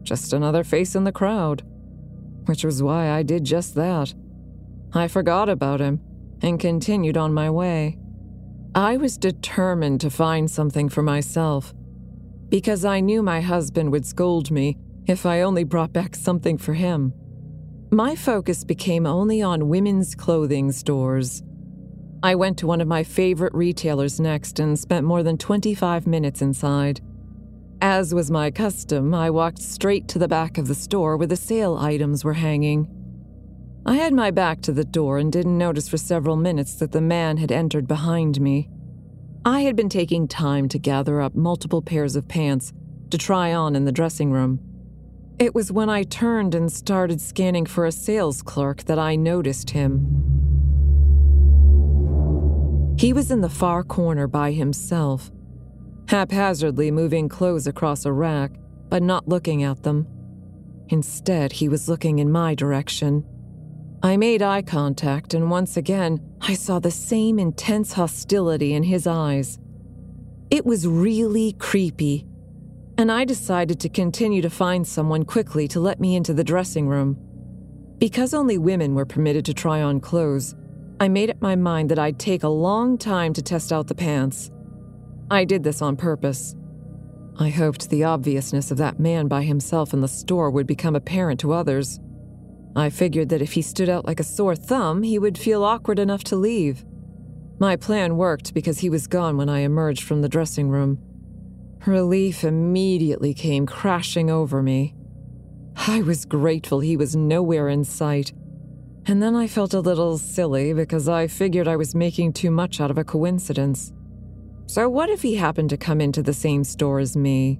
Just 0.01 0.31
another 0.31 0.63
face 0.63 0.95
in 0.95 1.03
the 1.03 1.11
crowd. 1.11 1.61
Which 2.45 2.63
was 2.63 2.81
why 2.81 3.11
I 3.11 3.21
did 3.21 3.43
just 3.43 3.75
that. 3.75 4.13
I 4.93 5.09
forgot 5.09 5.49
about 5.49 5.81
him 5.81 5.99
and 6.41 6.57
continued 6.57 7.17
on 7.17 7.33
my 7.33 7.49
way. 7.49 7.97
I 8.73 8.95
was 8.95 9.17
determined 9.17 9.99
to 10.01 10.09
find 10.09 10.49
something 10.49 10.87
for 10.87 11.01
myself 11.01 11.73
because 12.47 12.85
I 12.85 13.01
knew 13.01 13.21
my 13.21 13.41
husband 13.41 13.91
would 13.91 14.05
scold 14.05 14.51
me 14.51 14.77
if 15.07 15.25
I 15.25 15.41
only 15.41 15.63
brought 15.63 15.93
back 15.93 16.15
something 16.15 16.57
for 16.57 16.73
him. 16.73 17.13
My 17.91 18.15
focus 18.15 18.63
became 18.63 19.05
only 19.05 19.41
on 19.41 19.67
women's 19.67 20.15
clothing 20.15 20.71
stores. 20.71 21.43
I 22.23 22.35
went 22.35 22.57
to 22.59 22.67
one 22.67 22.81
of 22.81 22.87
my 22.87 23.03
favorite 23.03 23.53
retailers 23.53 24.19
next 24.19 24.59
and 24.59 24.77
spent 24.79 25.05
more 25.05 25.23
than 25.23 25.37
25 25.37 26.07
minutes 26.07 26.41
inside. 26.41 27.01
As 27.81 28.13
was 28.13 28.29
my 28.29 28.51
custom, 28.51 29.13
I 29.13 29.31
walked 29.31 29.61
straight 29.61 30.07
to 30.09 30.19
the 30.19 30.27
back 30.27 30.59
of 30.59 30.67
the 30.67 30.75
store 30.75 31.17
where 31.17 31.27
the 31.27 31.35
sale 31.35 31.75
items 31.77 32.23
were 32.23 32.33
hanging. 32.33 32.87
I 33.87 33.95
had 33.95 34.13
my 34.13 34.29
back 34.29 34.61
to 34.61 34.71
the 34.71 34.85
door 34.85 35.17
and 35.17 35.31
didn't 35.31 35.57
notice 35.57 35.89
for 35.89 35.97
several 35.97 36.35
minutes 36.35 36.75
that 36.75 36.91
the 36.91 37.01
man 37.01 37.37
had 37.37 37.51
entered 37.51 37.87
behind 37.87 38.39
me. 38.39 38.69
I 39.43 39.61
had 39.61 39.75
been 39.75 39.89
taking 39.89 40.27
time 40.27 40.69
to 40.69 40.77
gather 40.77 41.19
up 41.19 41.33
multiple 41.33 41.81
pairs 41.81 42.15
of 42.15 42.27
pants 42.27 42.71
to 43.09 43.17
try 43.17 43.51
on 43.51 43.75
in 43.75 43.85
the 43.85 43.91
dressing 43.91 44.31
room. 44.31 44.59
It 45.41 45.55
was 45.55 45.71
when 45.71 45.89
I 45.89 46.03
turned 46.03 46.53
and 46.53 46.71
started 46.71 47.19
scanning 47.19 47.65
for 47.65 47.87
a 47.87 47.91
sales 47.91 48.43
clerk 48.43 48.83
that 48.83 48.99
I 48.99 49.15
noticed 49.15 49.71
him. 49.71 50.05
He 52.99 53.11
was 53.11 53.31
in 53.31 53.41
the 53.41 53.49
far 53.49 53.81
corner 53.81 54.27
by 54.27 54.51
himself, 54.51 55.31
haphazardly 56.09 56.91
moving 56.91 57.27
clothes 57.27 57.65
across 57.65 58.05
a 58.05 58.11
rack, 58.11 58.51
but 58.87 59.01
not 59.01 59.27
looking 59.27 59.63
at 59.63 59.81
them. 59.81 60.05
Instead, 60.89 61.53
he 61.53 61.67
was 61.67 61.89
looking 61.89 62.19
in 62.19 62.31
my 62.31 62.53
direction. 62.53 63.25
I 64.03 64.17
made 64.17 64.43
eye 64.43 64.61
contact, 64.61 65.33
and 65.33 65.49
once 65.49 65.75
again, 65.75 66.19
I 66.41 66.53
saw 66.53 66.77
the 66.77 66.91
same 66.91 67.39
intense 67.39 67.93
hostility 67.93 68.75
in 68.75 68.83
his 68.83 69.07
eyes. 69.07 69.57
It 70.51 70.67
was 70.67 70.85
really 70.85 71.53
creepy 71.53 72.27
and 72.97 73.11
I 73.11 73.25
decided 73.25 73.79
to 73.79 73.89
continue 73.89 74.41
to 74.41 74.49
find 74.49 74.87
someone 74.87 75.25
quickly 75.25 75.67
to 75.69 75.79
let 75.79 75.99
me 75.99 76.15
into 76.15 76.33
the 76.33 76.43
dressing 76.43 76.87
room. 76.87 77.17
Because 77.97 78.33
only 78.33 78.57
women 78.57 78.95
were 78.95 79.05
permitted 79.05 79.45
to 79.45 79.53
try 79.53 79.81
on 79.81 79.99
clothes, 79.99 80.55
I 80.99 81.07
made 81.07 81.29
up 81.29 81.41
my 81.41 81.55
mind 81.55 81.89
that 81.89 81.99
I'd 81.99 82.19
take 82.19 82.43
a 82.43 82.47
long 82.47 82.97
time 82.97 83.33
to 83.33 83.41
test 83.41 83.71
out 83.71 83.87
the 83.87 83.95
pants. 83.95 84.51
I 85.29 85.45
did 85.45 85.63
this 85.63 85.81
on 85.81 85.97
purpose. 85.97 86.55
I 87.39 87.49
hoped 87.49 87.89
the 87.89 88.03
obviousness 88.03 88.69
of 88.69 88.77
that 88.77 88.99
man 88.99 89.27
by 89.27 89.43
himself 89.43 89.93
in 89.93 90.01
the 90.01 90.07
store 90.07 90.51
would 90.51 90.67
become 90.67 90.95
apparent 90.95 91.39
to 91.39 91.53
others. 91.53 91.99
I 92.75 92.89
figured 92.89 93.29
that 93.29 93.41
if 93.41 93.53
he 93.53 93.61
stood 93.61 93.89
out 93.89 94.05
like 94.05 94.19
a 94.19 94.23
sore 94.23 94.55
thumb, 94.55 95.03
he 95.03 95.17
would 95.17 95.37
feel 95.37 95.63
awkward 95.63 95.99
enough 95.99 96.23
to 96.25 96.35
leave. 96.35 96.85
My 97.59 97.75
plan 97.75 98.17
worked 98.17 98.53
because 98.53 98.79
he 98.79 98.89
was 98.89 99.07
gone 99.07 99.37
when 99.37 99.49
I 99.49 99.59
emerged 99.59 100.03
from 100.03 100.21
the 100.21 100.29
dressing 100.29 100.69
room. 100.69 100.99
Relief 101.87 102.43
immediately 102.43 103.33
came 103.33 103.65
crashing 103.65 104.29
over 104.29 104.61
me. 104.61 104.93
I 105.75 106.03
was 106.03 106.25
grateful 106.25 106.79
he 106.79 106.95
was 106.95 107.15
nowhere 107.15 107.69
in 107.69 107.83
sight. 107.85 108.33
And 109.07 109.21
then 109.21 109.35
I 109.35 109.47
felt 109.47 109.73
a 109.73 109.79
little 109.79 110.19
silly 110.19 110.73
because 110.73 111.09
I 111.09 111.25
figured 111.25 111.67
I 111.67 111.75
was 111.75 111.95
making 111.95 112.33
too 112.33 112.51
much 112.51 112.79
out 112.79 112.91
of 112.91 112.99
a 112.99 113.03
coincidence. 113.03 113.91
So, 114.67 114.87
what 114.89 115.09
if 115.09 115.23
he 115.23 115.35
happened 115.35 115.71
to 115.71 115.77
come 115.77 115.99
into 115.99 116.21
the 116.21 116.35
same 116.35 116.63
store 116.63 116.99
as 116.99 117.17
me? 117.17 117.59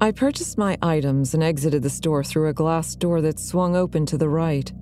I 0.00 0.10
purchased 0.10 0.56
my 0.56 0.78
items 0.80 1.34
and 1.34 1.42
exited 1.42 1.82
the 1.82 1.90
store 1.90 2.24
through 2.24 2.48
a 2.48 2.54
glass 2.54 2.96
door 2.96 3.20
that 3.20 3.38
swung 3.38 3.76
open 3.76 4.06
to 4.06 4.16
the 4.16 4.28
right. 4.28 4.72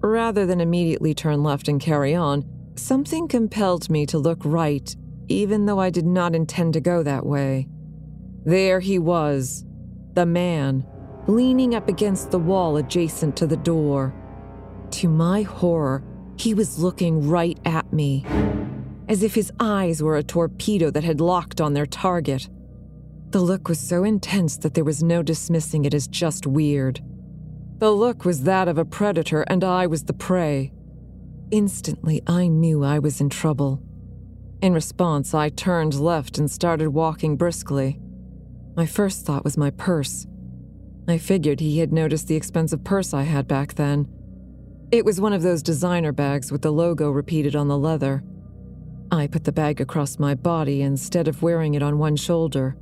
Rather 0.00 0.46
than 0.46 0.60
immediately 0.60 1.12
turn 1.12 1.42
left 1.42 1.66
and 1.66 1.80
carry 1.80 2.14
on, 2.14 2.44
something 2.76 3.26
compelled 3.26 3.90
me 3.90 4.06
to 4.06 4.18
look 4.18 4.38
right, 4.44 4.94
even 5.26 5.66
though 5.66 5.80
I 5.80 5.90
did 5.90 6.06
not 6.06 6.36
intend 6.36 6.74
to 6.74 6.80
go 6.80 7.02
that 7.02 7.26
way. 7.26 7.66
There 8.44 8.80
he 8.80 8.98
was, 8.98 9.64
the 10.14 10.26
man, 10.26 10.86
leaning 11.26 11.74
up 11.74 11.88
against 11.88 12.30
the 12.30 12.38
wall 12.38 12.76
adjacent 12.76 13.36
to 13.36 13.46
the 13.46 13.56
door. 13.56 14.14
To 14.92 15.08
my 15.08 15.42
horror, 15.42 16.02
he 16.36 16.54
was 16.54 16.78
looking 16.78 17.28
right 17.28 17.58
at 17.64 17.92
me, 17.92 18.24
as 19.08 19.22
if 19.22 19.34
his 19.34 19.52
eyes 19.60 20.02
were 20.02 20.16
a 20.16 20.22
torpedo 20.22 20.90
that 20.90 21.04
had 21.04 21.20
locked 21.20 21.60
on 21.60 21.74
their 21.74 21.86
target. 21.86 22.48
The 23.30 23.40
look 23.40 23.68
was 23.68 23.78
so 23.78 24.04
intense 24.04 24.56
that 24.58 24.74
there 24.74 24.84
was 24.84 25.02
no 25.02 25.22
dismissing 25.22 25.84
it 25.84 25.94
as 25.94 26.08
just 26.08 26.46
weird. 26.46 27.00
The 27.78 27.92
look 27.92 28.24
was 28.24 28.42
that 28.44 28.68
of 28.68 28.78
a 28.78 28.84
predator, 28.84 29.42
and 29.42 29.62
I 29.62 29.86
was 29.86 30.04
the 30.04 30.12
prey. 30.12 30.72
Instantly, 31.50 32.22
I 32.26 32.48
knew 32.48 32.84
I 32.84 32.98
was 32.98 33.20
in 33.20 33.28
trouble. 33.28 33.82
In 34.60 34.74
response, 34.74 35.34
I 35.34 35.48
turned 35.48 35.98
left 35.98 36.38
and 36.38 36.50
started 36.50 36.90
walking 36.90 37.36
briskly. 37.36 38.00
My 38.76 38.86
first 38.86 39.26
thought 39.26 39.44
was 39.44 39.56
my 39.56 39.70
purse. 39.70 40.26
I 41.08 41.18
figured 41.18 41.60
he 41.60 41.78
had 41.78 41.92
noticed 41.92 42.28
the 42.28 42.36
expensive 42.36 42.84
purse 42.84 43.12
I 43.12 43.22
had 43.22 43.48
back 43.48 43.74
then. 43.74 44.08
It 44.92 45.04
was 45.04 45.20
one 45.20 45.32
of 45.32 45.42
those 45.42 45.62
designer 45.62 46.12
bags 46.12 46.52
with 46.52 46.62
the 46.62 46.70
logo 46.70 47.10
repeated 47.10 47.56
on 47.56 47.68
the 47.68 47.78
leather. 47.78 48.22
I 49.10 49.26
put 49.26 49.44
the 49.44 49.52
bag 49.52 49.80
across 49.80 50.18
my 50.18 50.34
body 50.34 50.82
instead 50.82 51.26
of 51.26 51.42
wearing 51.42 51.74
it 51.74 51.82
on 51.82 51.98
one 51.98 52.16
shoulder. 52.16 52.76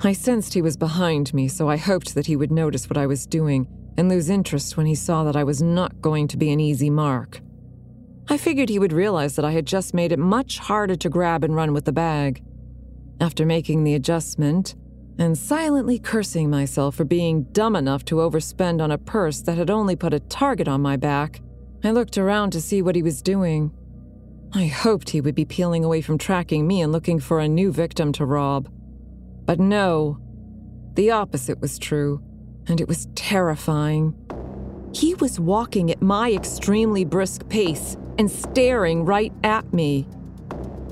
I 0.00 0.12
sensed 0.12 0.54
he 0.54 0.62
was 0.62 0.76
behind 0.76 1.32
me, 1.34 1.48
so 1.48 1.68
I 1.68 1.76
hoped 1.76 2.14
that 2.14 2.26
he 2.26 2.36
would 2.36 2.52
notice 2.52 2.88
what 2.88 2.98
I 2.98 3.06
was 3.06 3.26
doing 3.26 3.66
and 3.96 4.08
lose 4.08 4.28
interest 4.28 4.76
when 4.76 4.86
he 4.86 4.94
saw 4.94 5.24
that 5.24 5.36
I 5.36 5.44
was 5.44 5.60
not 5.60 6.00
going 6.00 6.28
to 6.28 6.36
be 6.36 6.52
an 6.52 6.60
easy 6.60 6.90
mark. 6.90 7.40
I 8.28 8.36
figured 8.36 8.68
he 8.68 8.78
would 8.78 8.92
realize 8.92 9.36
that 9.36 9.44
I 9.44 9.52
had 9.52 9.66
just 9.66 9.94
made 9.94 10.12
it 10.12 10.18
much 10.18 10.58
harder 10.58 10.96
to 10.96 11.08
grab 11.08 11.44
and 11.44 11.56
run 11.56 11.72
with 11.72 11.86
the 11.86 11.92
bag. 11.92 12.42
After 13.20 13.44
making 13.44 13.84
the 13.84 13.94
adjustment, 13.94 14.76
and 15.18 15.36
silently 15.36 15.98
cursing 15.98 16.48
myself 16.48 16.94
for 16.94 17.04
being 17.04 17.42
dumb 17.52 17.74
enough 17.74 18.04
to 18.04 18.16
overspend 18.16 18.80
on 18.80 18.92
a 18.92 18.98
purse 18.98 19.42
that 19.42 19.58
had 19.58 19.68
only 19.68 19.96
put 19.96 20.14
a 20.14 20.20
target 20.20 20.68
on 20.68 20.80
my 20.80 20.96
back, 20.96 21.40
I 21.82 21.90
looked 21.90 22.16
around 22.16 22.52
to 22.52 22.60
see 22.60 22.82
what 22.82 22.94
he 22.94 23.02
was 23.02 23.20
doing. 23.20 23.72
I 24.54 24.66
hoped 24.66 25.10
he 25.10 25.20
would 25.20 25.34
be 25.34 25.44
peeling 25.44 25.84
away 25.84 26.00
from 26.00 26.18
tracking 26.18 26.66
me 26.66 26.80
and 26.80 26.92
looking 26.92 27.18
for 27.18 27.40
a 27.40 27.48
new 27.48 27.72
victim 27.72 28.12
to 28.12 28.24
rob. 28.24 28.68
But 29.44 29.58
no, 29.58 30.18
the 30.94 31.10
opposite 31.10 31.60
was 31.60 31.78
true, 31.78 32.22
and 32.66 32.80
it 32.80 32.88
was 32.88 33.08
terrifying. 33.14 34.14
He 34.94 35.14
was 35.14 35.38
walking 35.38 35.90
at 35.90 36.00
my 36.00 36.32
extremely 36.32 37.04
brisk 37.04 37.48
pace 37.48 37.96
and 38.18 38.30
staring 38.30 39.04
right 39.04 39.32
at 39.44 39.72
me. 39.72 40.02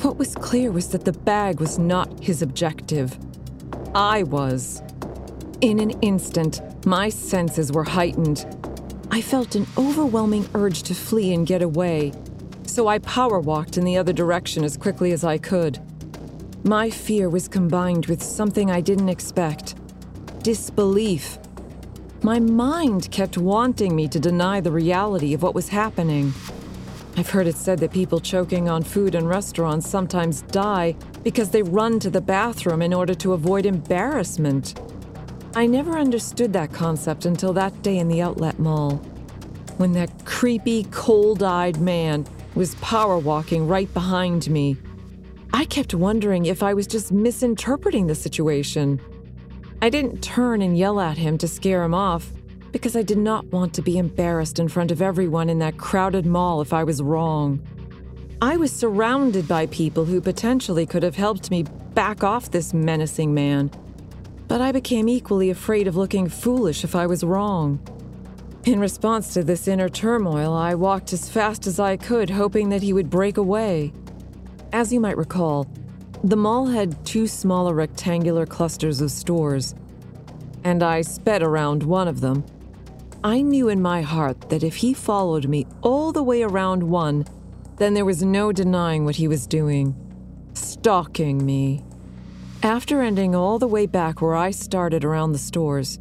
What 0.03 0.19
was 0.19 0.35
clear 0.35 0.71
was 0.71 0.89
that 0.89 1.05
the 1.05 1.13
bag 1.13 1.61
was 1.61 1.79
not 1.79 2.23
his 2.23 2.43
objective. 2.43 3.19
I 3.97 4.25
was. 4.25 4.83
In 5.63 5.81
an 5.81 5.93
instant, 6.03 6.61
my 6.85 7.09
senses 7.09 7.73
were 7.73 7.85
heightened. 7.85 8.45
I 9.11 9.23
felt 9.23 9.55
an 9.55 9.67
overwhelming 9.79 10.47
urge 10.53 10.83
to 10.83 10.95
flee 10.95 11.33
and 11.33 11.47
get 11.47 11.63
away, 11.63 12.13
so 12.67 12.89
I 12.89 12.99
power 12.99 13.41
walked 13.41 13.79
in 13.79 13.85
the 13.85 13.97
other 13.97 14.13
direction 14.13 14.65
as 14.65 14.77
quickly 14.77 15.13
as 15.13 15.25
I 15.25 15.39
could. 15.39 15.79
My 16.63 16.91
fear 16.91 17.31
was 17.31 17.49
combined 17.49 18.05
with 18.05 18.23
something 18.23 18.71
I 18.71 18.83
didn't 18.83 19.09
expect 19.09 19.77
disbelief. 20.43 21.39
My 22.23 22.39
mind 22.39 23.11
kept 23.11 23.39
wanting 23.39 23.97
me 23.97 24.09
to 24.09 24.21
deny 24.21 24.61
the 24.61 24.73
reality 24.73 25.33
of 25.33 25.43
what 25.43 25.55
was 25.55 25.71
happening. 25.71 26.35
I've 27.19 27.31
heard 27.31 27.47
it 27.47 27.57
said 27.57 27.79
that 27.79 27.93
people 27.93 28.21
choking 28.21 28.69
on 28.69 28.83
food 28.83 29.15
in 29.15 29.27
restaurants 29.27 29.89
sometimes 29.89 30.43
die 30.43 30.95
because 31.25 31.49
they 31.49 31.63
run 31.63 31.99
to 32.01 32.11
the 32.11 32.21
bathroom 32.21 32.83
in 32.83 32.93
order 32.93 33.15
to 33.15 33.33
avoid 33.33 33.65
embarrassment. 33.65 34.79
I 35.55 35.67
never 35.67 35.99
understood 35.99 36.53
that 36.53 36.75
concept 36.75 37.25
until 37.25 37.55
that 37.55 37.83
day 37.83 37.97
in 37.97 38.09
the 38.09 38.21
outlet 38.21 38.59
mall, 38.59 38.97
when 39.79 39.93
that 39.93 40.27
creepy, 40.27 40.85
cold 40.91 41.43
eyed 41.43 41.81
man 41.81 42.27
was 42.55 42.75
power 42.77 43.17
walking 43.17 43.67
right 43.67 43.93
behind 43.95 44.51
me. 44.51 44.77
I 45.55 45.65
kept 45.65 45.95
wondering 45.95 46.45
if 46.45 46.63
I 46.63 46.75
was 46.75 46.87
just 46.87 47.13
misinterpreting 47.13 48.09
the 48.09 48.15
situation. 48.15 49.01
I 49.81 49.89
didn't 49.89 50.23
turn 50.23 50.61
and 50.61 50.77
yell 50.77 51.01
at 51.01 51.17
him 51.17 51.39
to 51.39 51.49
scare 51.49 51.83
him 51.83 51.95
off 51.95 52.31
because 52.77 52.95
I 52.95 53.01
did 53.01 53.17
not 53.17 53.47
want 53.47 53.73
to 53.73 53.81
be 53.81 53.97
embarrassed 53.97 54.59
in 54.59 54.69
front 54.69 54.91
of 54.91 55.01
everyone 55.01 55.49
in 55.49 55.61
that 55.61 55.79
crowded 55.79 56.27
mall 56.27 56.61
if 56.61 56.75
I 56.75 56.85
was 56.85 57.01
wrong. 57.01 57.67
I 58.43 58.59
was 58.59 58.71
surrounded 58.71 59.49
by 59.49 59.65
people 59.65 60.05
who 60.05 60.21
potentially 60.21 60.85
could 60.85 61.03
have 61.03 61.17
helped 61.17 61.51
me 61.51 61.63
back 61.95 62.23
off 62.23 62.51
this 62.51 62.75
menacing 62.75 63.33
man, 63.33 63.71
but 64.47 64.61
I 64.61 64.73
became 64.73 65.09
equally 65.09 65.49
afraid 65.49 65.89
of 65.89 65.97
looking 65.97 66.29
foolish 66.29 66.85
if 66.85 66.95
I 66.95 67.07
was 67.07 67.25
wrong. 67.25 67.81
In 68.67 68.79
response 68.79 69.33
to 69.33 69.43
this 69.43 69.67
inner 69.67 69.89
turmoil, 69.89 70.53
I 70.53 70.75
walked 70.75 71.15
as 71.15 71.31
fast 71.31 71.67
as 71.67 71.81
I 71.81 71.97
could, 71.97 72.29
hoping 72.29 72.69
that 72.69 72.83
he 72.83 72.93
would 72.93 73.09
break 73.09 73.39
away. 73.39 73.95
As 74.75 74.93
you 74.93 75.01
might 75.01 75.17
recall, 75.17 75.67
the 76.23 76.37
mall 76.37 76.67
had 76.67 77.07
two 77.07 77.27
smaller 77.27 77.73
rectangular 77.73 78.45
clusters 78.45 79.01
of 79.01 79.11
stores, 79.11 79.75
and 80.63 80.83
I 80.83 81.01
sped 81.01 81.43
around 81.43 81.83
one 81.83 82.07
of 82.07 82.21
them 82.21 82.45
I 83.25 83.41
knew 83.41 83.69
in 83.69 83.83
my 83.83 84.03
heart 84.03 84.49
that 84.51 84.63
if 84.63 84.77
he 84.77 84.95
followed 84.95 85.49
me 85.49 85.67
all 85.83 86.13
the 86.13 86.23
way 86.23 86.43
around 86.43 86.83
one, 86.83 87.25
then 87.79 87.95
there 87.95 88.05
was 88.05 88.23
no 88.23 88.53
denying 88.53 89.05
what 89.05 89.17
he 89.17 89.29
was 89.29 89.47
doing 89.47 89.95
stalking 90.57 91.45
me. 91.45 91.85
After 92.63 93.03
ending 93.03 93.35
all 93.35 93.59
the 93.59 93.67
way 93.67 93.87
back 93.87 94.21
where 94.21 94.35
I 94.35 94.51
started 94.51 95.05
around 95.05 95.33
the 95.33 95.39
stores, 95.39 95.99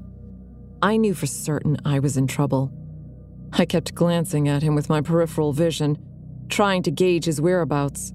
I 0.82 0.98
knew 0.98 1.14
for 1.14 1.26
certain 1.26 1.78
I 1.86 2.00
was 2.00 2.18
in 2.18 2.28
trouble. 2.28 2.72
I 3.54 3.66
kept 3.66 3.96
glancing 3.96 4.48
at 4.48 4.64
him 4.64 4.76
with 4.76 4.90
my 4.90 5.02
peripheral 5.02 5.54
vision, 5.54 5.98
trying 6.50 6.84
to 6.84 6.92
gauge 6.92 7.26
his 7.26 7.42
whereabouts. 7.42 8.14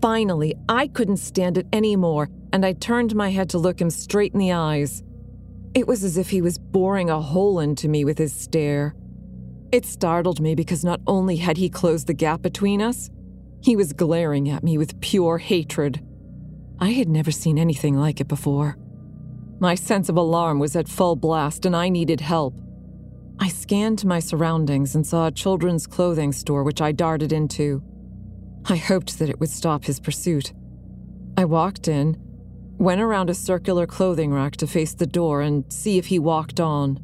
Finally, 0.00 0.54
I 0.68 0.88
couldn't 0.88 1.18
stand 1.18 1.58
it 1.58 1.66
anymore, 1.72 2.28
and 2.52 2.64
I 2.64 2.72
turned 2.72 3.14
my 3.14 3.30
head 3.30 3.50
to 3.50 3.58
look 3.58 3.80
him 3.80 3.90
straight 3.90 4.32
in 4.32 4.38
the 4.38 4.52
eyes. 4.52 5.02
It 5.72 5.86
was 5.86 6.02
as 6.02 6.18
if 6.18 6.30
he 6.30 6.42
was 6.42 6.58
boring 6.58 7.10
a 7.10 7.20
hole 7.20 7.60
into 7.60 7.88
me 7.88 8.04
with 8.04 8.18
his 8.18 8.32
stare. 8.32 8.94
It 9.70 9.86
startled 9.86 10.40
me 10.40 10.56
because 10.56 10.84
not 10.84 11.00
only 11.06 11.36
had 11.36 11.56
he 11.56 11.68
closed 11.68 12.08
the 12.08 12.14
gap 12.14 12.42
between 12.42 12.82
us, 12.82 13.08
he 13.62 13.76
was 13.76 13.92
glaring 13.92 14.48
at 14.48 14.64
me 14.64 14.78
with 14.78 15.00
pure 15.00 15.38
hatred. 15.38 16.04
I 16.80 16.90
had 16.90 17.08
never 17.08 17.30
seen 17.30 17.58
anything 17.58 17.96
like 17.96 18.20
it 18.20 18.26
before. 18.26 18.76
My 19.60 19.74
sense 19.74 20.08
of 20.08 20.16
alarm 20.16 20.58
was 20.58 20.74
at 20.74 20.88
full 20.88 21.14
blast 21.14 21.66
and 21.66 21.76
I 21.76 21.88
needed 21.88 22.20
help. 22.20 22.58
I 23.38 23.48
scanned 23.48 24.04
my 24.04 24.18
surroundings 24.18 24.94
and 24.94 25.06
saw 25.06 25.26
a 25.26 25.32
children's 25.32 25.86
clothing 25.86 26.32
store 26.32 26.64
which 26.64 26.80
I 26.80 26.92
darted 26.92 27.32
into. 27.32 27.82
I 28.64 28.76
hoped 28.76 29.18
that 29.18 29.30
it 29.30 29.38
would 29.38 29.50
stop 29.50 29.84
his 29.84 30.00
pursuit. 30.00 30.52
I 31.36 31.44
walked 31.44 31.86
in 31.86 32.16
went 32.80 33.00
around 33.02 33.28
a 33.28 33.34
circular 33.34 33.86
clothing 33.86 34.32
rack 34.32 34.56
to 34.56 34.66
face 34.66 34.94
the 34.94 35.06
door 35.06 35.42
and 35.42 35.70
see 35.70 35.98
if 35.98 36.06
he 36.06 36.18
walked 36.18 36.58
on. 36.58 36.98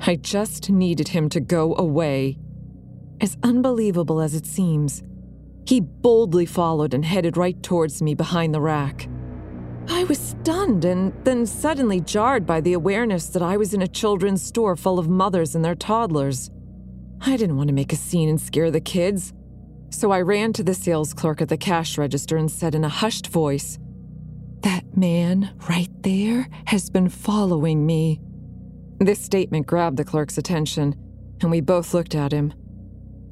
I 0.00 0.16
just 0.16 0.70
needed 0.70 1.08
him 1.08 1.28
to 1.28 1.40
go 1.40 1.76
away. 1.76 2.36
As 3.20 3.36
unbelievable 3.44 4.20
as 4.20 4.34
it 4.34 4.44
seems, 4.44 5.04
he 5.64 5.80
boldly 5.80 6.46
followed 6.46 6.94
and 6.94 7.04
headed 7.04 7.36
right 7.36 7.62
towards 7.62 8.02
me 8.02 8.14
behind 8.14 8.52
the 8.52 8.60
rack. 8.60 9.08
I 9.88 10.02
was 10.04 10.18
stunned 10.18 10.84
and 10.84 11.12
then 11.24 11.46
suddenly 11.46 12.00
jarred 12.00 12.44
by 12.44 12.60
the 12.60 12.72
awareness 12.72 13.28
that 13.28 13.42
I 13.42 13.56
was 13.56 13.74
in 13.74 13.82
a 13.82 13.88
children's 13.88 14.42
store 14.42 14.74
full 14.74 14.98
of 14.98 15.08
mothers 15.08 15.54
and 15.54 15.64
their 15.64 15.76
toddlers. 15.76 16.50
I 17.20 17.36
didn't 17.36 17.56
want 17.56 17.68
to 17.68 17.74
make 17.74 17.92
a 17.92 17.96
scene 17.96 18.28
and 18.28 18.40
scare 18.40 18.72
the 18.72 18.80
kids, 18.80 19.32
so 19.90 20.10
I 20.10 20.22
ran 20.22 20.52
to 20.54 20.64
the 20.64 20.74
sales 20.74 21.14
clerk 21.14 21.40
at 21.40 21.48
the 21.48 21.56
cash 21.56 21.96
register 21.96 22.36
and 22.36 22.50
said 22.50 22.74
in 22.74 22.84
a 22.84 22.88
hushed 22.88 23.28
voice, 23.28 23.78
that 24.62 24.96
man 24.96 25.54
right 25.68 25.90
there 26.02 26.48
has 26.66 26.90
been 26.90 27.08
following 27.08 27.86
me. 27.86 28.20
This 28.98 29.20
statement 29.20 29.66
grabbed 29.66 29.96
the 29.96 30.04
clerk's 30.04 30.38
attention, 30.38 30.94
and 31.40 31.50
we 31.50 31.60
both 31.60 31.94
looked 31.94 32.14
at 32.14 32.32
him. 32.32 32.52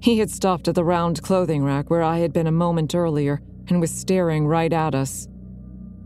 He 0.00 0.18
had 0.18 0.30
stopped 0.30 0.68
at 0.68 0.74
the 0.74 0.84
round 0.84 1.22
clothing 1.22 1.64
rack 1.64 1.90
where 1.90 2.02
I 2.02 2.18
had 2.18 2.32
been 2.32 2.46
a 2.46 2.52
moment 2.52 2.94
earlier 2.94 3.40
and 3.68 3.80
was 3.80 3.90
staring 3.90 4.46
right 4.46 4.72
at 4.72 4.94
us. 4.94 5.26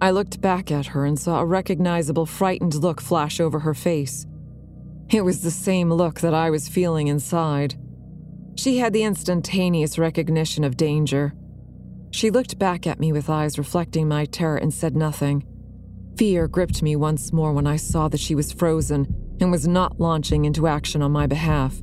I 0.00 0.12
looked 0.12 0.40
back 0.40 0.70
at 0.70 0.86
her 0.86 1.04
and 1.04 1.18
saw 1.18 1.40
a 1.40 1.44
recognizable 1.44 2.24
frightened 2.24 2.74
look 2.76 3.00
flash 3.00 3.38
over 3.38 3.58
her 3.58 3.74
face. 3.74 4.26
It 5.10 5.22
was 5.22 5.42
the 5.42 5.50
same 5.50 5.92
look 5.92 6.20
that 6.20 6.32
I 6.32 6.48
was 6.48 6.68
feeling 6.68 7.08
inside. 7.08 7.74
She 8.56 8.78
had 8.78 8.92
the 8.92 9.02
instantaneous 9.02 9.98
recognition 9.98 10.64
of 10.64 10.76
danger. 10.76 11.34
She 12.10 12.30
looked 12.30 12.58
back 12.58 12.86
at 12.86 13.00
me 13.00 13.12
with 13.12 13.30
eyes 13.30 13.58
reflecting 13.58 14.08
my 14.08 14.24
terror 14.24 14.56
and 14.56 14.74
said 14.74 14.96
nothing. 14.96 15.44
Fear 16.16 16.48
gripped 16.48 16.82
me 16.82 16.96
once 16.96 17.32
more 17.32 17.52
when 17.52 17.66
I 17.66 17.76
saw 17.76 18.08
that 18.08 18.20
she 18.20 18.34
was 18.34 18.52
frozen 18.52 19.36
and 19.40 19.50
was 19.50 19.66
not 19.66 20.00
launching 20.00 20.44
into 20.44 20.66
action 20.66 21.02
on 21.02 21.12
my 21.12 21.26
behalf. 21.26 21.80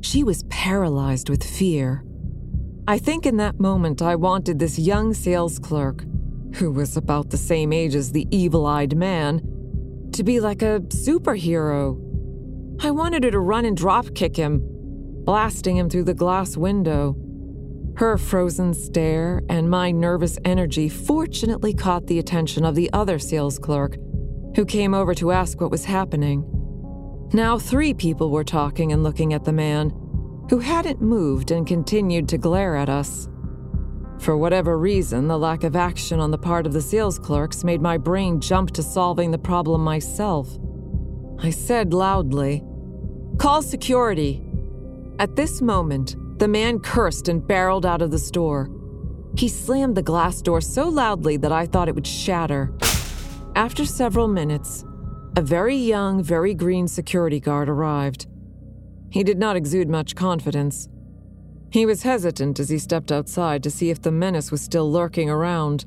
She 0.00 0.22
was 0.22 0.42
paralyzed 0.44 1.30
with 1.30 1.42
fear. 1.42 2.04
I 2.86 2.98
think 2.98 3.24
in 3.24 3.38
that 3.38 3.58
moment 3.58 4.02
I 4.02 4.16
wanted 4.16 4.58
this 4.58 4.78
young 4.78 5.14
sales 5.14 5.58
clerk, 5.58 6.04
who 6.56 6.70
was 6.70 6.96
about 6.96 7.30
the 7.30 7.38
same 7.38 7.72
age 7.72 7.94
as 7.94 8.12
the 8.12 8.28
evil 8.30 8.66
eyed 8.66 8.96
man, 8.96 9.40
to 10.12 10.22
be 10.22 10.40
like 10.40 10.60
a 10.60 10.80
superhero. 10.88 11.98
I 12.84 12.90
wanted 12.90 13.24
her 13.24 13.30
to 13.30 13.40
run 13.40 13.64
and 13.64 13.76
drop 13.76 14.14
kick 14.14 14.36
him, 14.36 14.60
blasting 15.24 15.78
him 15.78 15.88
through 15.88 16.04
the 16.04 16.12
glass 16.12 16.56
window. 16.56 17.16
Her 17.96 18.18
frozen 18.18 18.74
stare 18.74 19.40
and 19.48 19.70
my 19.70 19.92
nervous 19.92 20.36
energy 20.44 20.88
fortunately 20.88 21.72
caught 21.72 22.08
the 22.08 22.18
attention 22.18 22.64
of 22.64 22.74
the 22.74 22.92
other 22.92 23.20
sales 23.20 23.56
clerk, 23.58 23.96
who 24.56 24.64
came 24.64 24.94
over 24.94 25.14
to 25.14 25.30
ask 25.30 25.60
what 25.60 25.70
was 25.70 25.84
happening. 25.84 26.44
Now, 27.32 27.56
three 27.56 27.94
people 27.94 28.30
were 28.30 28.44
talking 28.44 28.92
and 28.92 29.04
looking 29.04 29.32
at 29.32 29.44
the 29.44 29.52
man, 29.52 29.90
who 30.50 30.58
hadn't 30.58 31.00
moved 31.00 31.52
and 31.52 31.66
continued 31.66 32.28
to 32.30 32.38
glare 32.38 32.74
at 32.74 32.88
us. 32.88 33.28
For 34.18 34.36
whatever 34.36 34.76
reason, 34.76 35.28
the 35.28 35.38
lack 35.38 35.62
of 35.62 35.76
action 35.76 36.18
on 36.18 36.32
the 36.32 36.38
part 36.38 36.66
of 36.66 36.72
the 36.72 36.80
sales 36.80 37.18
clerks 37.18 37.62
made 37.62 37.80
my 37.80 37.96
brain 37.96 38.40
jump 38.40 38.72
to 38.72 38.82
solving 38.82 39.30
the 39.30 39.38
problem 39.38 39.82
myself. 39.82 40.48
I 41.38 41.50
said 41.50 41.94
loudly, 41.94 42.64
Call 43.38 43.62
security. 43.62 44.42
At 45.18 45.36
this 45.36 45.60
moment, 45.60 46.16
the 46.36 46.48
man 46.48 46.80
cursed 46.80 47.28
and 47.28 47.46
barreled 47.46 47.86
out 47.86 48.02
of 48.02 48.10
the 48.10 48.18
store. 48.18 48.70
He 49.36 49.48
slammed 49.48 49.96
the 49.96 50.02
glass 50.02 50.42
door 50.42 50.60
so 50.60 50.88
loudly 50.88 51.36
that 51.38 51.52
I 51.52 51.66
thought 51.66 51.88
it 51.88 51.94
would 51.94 52.06
shatter. 52.06 52.72
After 53.56 53.84
several 53.84 54.28
minutes, 54.28 54.84
a 55.36 55.42
very 55.42 55.76
young, 55.76 56.22
very 56.22 56.54
green 56.54 56.88
security 56.88 57.40
guard 57.40 57.68
arrived. 57.68 58.26
He 59.10 59.22
did 59.22 59.38
not 59.38 59.56
exude 59.56 59.88
much 59.88 60.16
confidence. 60.16 60.88
He 61.70 61.86
was 61.86 62.02
hesitant 62.02 62.60
as 62.60 62.68
he 62.68 62.78
stepped 62.78 63.10
outside 63.10 63.62
to 63.62 63.70
see 63.70 63.90
if 63.90 64.02
the 64.02 64.12
menace 64.12 64.50
was 64.50 64.60
still 64.60 64.90
lurking 64.90 65.28
around, 65.28 65.84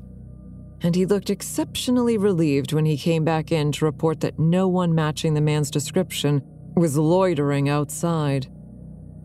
and 0.82 0.94
he 0.94 1.06
looked 1.06 1.30
exceptionally 1.30 2.18
relieved 2.18 2.72
when 2.72 2.84
he 2.84 2.96
came 2.96 3.24
back 3.24 3.50
in 3.50 3.72
to 3.72 3.84
report 3.84 4.20
that 4.20 4.38
no 4.38 4.68
one 4.68 4.94
matching 4.94 5.34
the 5.34 5.40
man's 5.40 5.70
description 5.70 6.42
was 6.76 6.96
loitering 6.96 7.68
outside. 7.68 8.46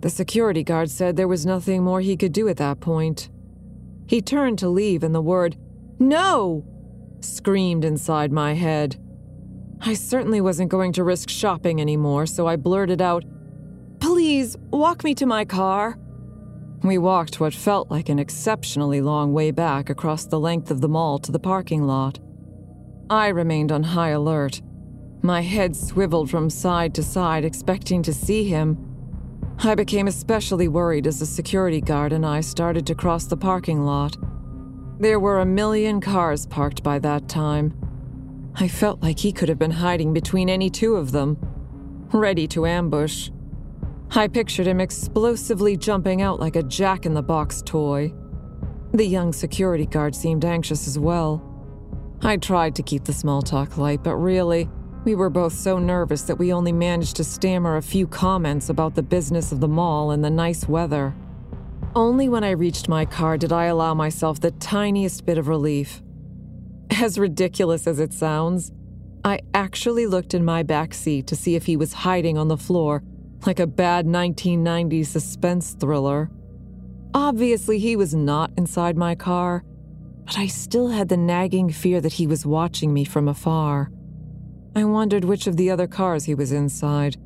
The 0.03 0.09
security 0.09 0.65
guard 0.65 0.89
said 0.89 1.15
there 1.15 1.29
was 1.29 1.45
nothing 1.45 1.81
more 1.81 2.01
he 2.01 2.17
could 2.17 2.33
do 2.33 2.49
at 2.49 2.57
that 2.57 2.81
point. 2.81 3.29
He 4.05 4.21
turned 4.21 4.59
to 4.59 4.67
leave, 4.67 5.01
and 5.01 5.15
the 5.15 5.21
word, 5.21 5.55
No! 5.97 6.65
screamed 7.21 7.85
inside 7.85 8.29
my 8.29 8.53
head. 8.53 8.97
I 9.79 9.93
certainly 9.93 10.41
wasn't 10.41 10.71
going 10.71 10.91
to 10.93 11.05
risk 11.05 11.29
shopping 11.29 11.79
anymore, 11.79 12.25
so 12.25 12.47
I 12.47 12.57
blurted 12.57 13.01
out, 13.01 13.23
Please, 14.01 14.57
walk 14.71 15.05
me 15.05 15.15
to 15.15 15.25
my 15.25 15.45
car. 15.45 15.97
We 16.83 16.97
walked 16.97 17.39
what 17.39 17.53
felt 17.53 17.89
like 17.89 18.09
an 18.09 18.19
exceptionally 18.19 18.99
long 18.99 19.31
way 19.31 19.51
back 19.51 19.89
across 19.89 20.25
the 20.25 20.37
length 20.37 20.69
of 20.69 20.81
the 20.81 20.89
mall 20.89 21.17
to 21.19 21.31
the 21.31 21.39
parking 21.39 21.83
lot. 21.83 22.19
I 23.09 23.29
remained 23.29 23.71
on 23.71 23.83
high 23.83 24.09
alert. 24.09 24.61
My 25.21 25.39
head 25.39 25.77
swiveled 25.77 26.29
from 26.29 26.49
side 26.49 26.93
to 26.95 27.03
side, 27.03 27.45
expecting 27.45 28.03
to 28.03 28.13
see 28.13 28.43
him. 28.43 28.92
I 29.59 29.75
became 29.75 30.07
especially 30.07 30.67
worried 30.67 31.07
as 31.07 31.19
the 31.19 31.25
security 31.25 31.81
guard 31.81 32.11
and 32.13 32.25
I 32.25 32.41
started 32.41 32.85
to 32.87 32.95
cross 32.95 33.25
the 33.25 33.37
parking 33.37 33.85
lot. 33.85 34.17
There 34.99 35.19
were 35.19 35.39
a 35.39 35.45
million 35.45 36.01
cars 36.01 36.45
parked 36.45 36.83
by 36.83 36.99
that 36.99 37.27
time. 37.27 37.73
I 38.55 38.67
felt 38.67 39.01
like 39.01 39.19
he 39.19 39.31
could 39.31 39.49
have 39.49 39.59
been 39.59 39.71
hiding 39.71 40.13
between 40.13 40.49
any 40.49 40.69
two 40.69 40.95
of 40.95 41.11
them, 41.11 41.37
ready 42.11 42.47
to 42.49 42.65
ambush. 42.65 43.29
I 44.11 44.27
pictured 44.27 44.67
him 44.67 44.79
explosively 44.79 45.75
jumping 45.75 46.21
out 46.21 46.39
like 46.39 46.55
a 46.55 46.63
jack 46.63 47.05
in 47.05 47.13
the 47.13 47.23
box 47.23 47.63
toy. 47.65 48.13
The 48.93 49.05
young 49.05 49.33
security 49.33 49.87
guard 49.87 50.15
seemed 50.15 50.45
anxious 50.45 50.87
as 50.87 50.99
well. 50.99 51.41
I 52.21 52.37
tried 52.37 52.75
to 52.75 52.83
keep 52.83 53.05
the 53.05 53.13
small 53.13 53.41
talk 53.41 53.77
light, 53.77 54.03
but 54.03 54.15
really, 54.15 54.69
we 55.03 55.15
were 55.15 55.29
both 55.29 55.53
so 55.53 55.79
nervous 55.79 56.23
that 56.23 56.37
we 56.37 56.53
only 56.53 56.71
managed 56.71 57.17
to 57.17 57.23
stammer 57.23 57.77
a 57.77 57.81
few 57.81 58.07
comments 58.07 58.69
about 58.69 58.95
the 58.95 59.03
business 59.03 59.51
of 59.51 59.59
the 59.59 59.67
mall 59.67 60.11
and 60.11 60.23
the 60.23 60.29
nice 60.29 60.67
weather. 60.67 61.13
Only 61.95 62.29
when 62.29 62.43
I 62.43 62.51
reached 62.51 62.87
my 62.87 63.05
car 63.05 63.37
did 63.37 63.51
I 63.51 63.65
allow 63.65 63.93
myself 63.93 64.39
the 64.39 64.51
tiniest 64.51 65.25
bit 65.25 65.37
of 65.37 65.47
relief. 65.47 66.01
As 66.89 67.19
ridiculous 67.19 67.85
as 67.85 67.99
it 67.99 68.13
sounds, 68.13 68.71
I 69.25 69.41
actually 69.53 70.07
looked 70.07 70.33
in 70.33 70.43
my 70.43 70.63
back 70.63 70.93
seat 70.93 71.27
to 71.27 71.35
see 71.35 71.55
if 71.55 71.65
he 71.65 71.77
was 71.77 71.93
hiding 71.93 72.37
on 72.37 72.47
the 72.47 72.57
floor 72.57 73.03
like 73.45 73.59
a 73.59 73.67
bad 73.67 74.05
1990s 74.05 75.07
suspense 75.07 75.75
thriller. 75.79 76.29
Obviously, 77.13 77.77
he 77.77 77.95
was 77.95 78.13
not 78.13 78.51
inside 78.57 78.97
my 78.97 79.15
car, 79.15 79.63
but 80.25 80.37
I 80.37 80.47
still 80.47 80.87
had 80.87 81.09
the 81.09 81.17
nagging 81.17 81.69
fear 81.69 81.99
that 82.01 82.13
he 82.13 82.25
was 82.25 82.45
watching 82.45 82.93
me 82.93 83.03
from 83.03 83.27
afar. 83.27 83.91
I 84.75 84.83
wondered 84.85 85.23
which 85.23 85.45
of 85.47 85.57
the 85.57 85.69
other 85.69 85.87
cars 85.87 86.25
he 86.25 86.33
was 86.33 86.51
inside 86.51 87.17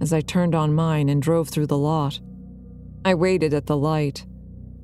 as 0.00 0.12
I 0.12 0.20
turned 0.20 0.54
on 0.54 0.74
mine 0.74 1.08
and 1.08 1.20
drove 1.20 1.48
through 1.48 1.66
the 1.66 1.78
lot. 1.78 2.20
I 3.04 3.14
waited 3.14 3.52
at 3.52 3.66
the 3.66 3.76
light, 3.76 4.26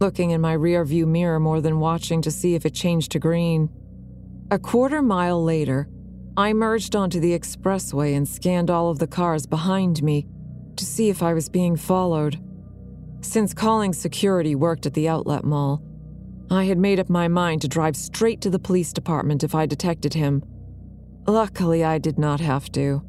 looking 0.01 0.31
in 0.31 0.41
my 0.41 0.57
rearview 0.57 1.07
mirror 1.07 1.41
more 1.41 1.61
than 1.61 1.81
watching 1.81 2.23
to 2.23 2.31
see 2.31 2.55
if 2.55 2.67
it 2.67 2.75
changed 2.75 3.13
to 3.13 3.19
green. 3.19 3.71
A 4.51 4.59
quarter 4.59 5.01
mile 5.01 5.43
later, 5.43 5.89
I 6.37 6.53
merged 6.53 6.95
onto 6.95 7.21
the 7.21 7.39
expressway 7.39 8.17
and 8.17 8.29
scanned 8.29 8.71
all 8.71 8.91
of 8.91 8.99
the 8.99 9.07
cars 9.07 9.47
behind 9.47 10.03
me 10.03 10.27
to 10.77 10.85
see 10.85 11.09
if 11.09 11.23
I 11.23 11.35
was 11.35 11.49
being 11.49 11.77
followed. 11.77 12.39
Since 13.23 13.55
calling 13.55 13.93
security 13.93 14.55
worked 14.55 14.87
at 14.87 14.95
the 14.95 15.09
outlet 15.09 15.45
mall, 15.45 15.83
I 16.51 16.65
had 16.65 16.79
made 16.79 16.99
up 16.99 17.09
my 17.09 17.29
mind 17.29 17.63
to 17.63 17.69
drive 17.69 17.97
straight 17.97 18.41
to 18.43 18.51
the 18.51 18.59
police 18.59 18.93
department 18.93 19.45
if 19.45 19.55
I 19.55 19.67
detected 19.67 20.15
him. 20.15 20.43
Luckily, 21.27 21.85
I 21.85 21.99
did 21.99 22.19
not 22.19 22.41
have 22.41 22.71
to. 22.73 23.03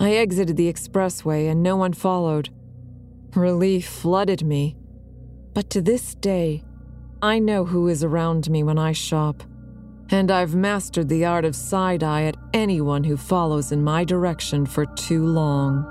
I 0.00 0.14
exited 0.14 0.56
the 0.56 0.72
expressway 0.72 1.50
and 1.50 1.62
no 1.62 1.76
one 1.76 1.92
followed. 1.92 2.50
Relief 3.34 3.86
flooded 3.86 4.44
me. 4.44 4.76
But 5.54 5.70
to 5.70 5.80
this 5.80 6.14
day, 6.14 6.64
I 7.20 7.38
know 7.38 7.64
who 7.64 7.88
is 7.88 8.02
around 8.02 8.50
me 8.50 8.62
when 8.62 8.78
I 8.78 8.92
shop, 8.92 9.42
and 10.10 10.30
I've 10.30 10.54
mastered 10.54 11.08
the 11.08 11.24
art 11.24 11.44
of 11.44 11.54
side 11.54 12.02
eye 12.02 12.24
at 12.24 12.36
anyone 12.52 13.04
who 13.04 13.16
follows 13.16 13.70
in 13.70 13.84
my 13.84 14.02
direction 14.02 14.66
for 14.66 14.86
too 14.86 15.24
long. 15.24 15.86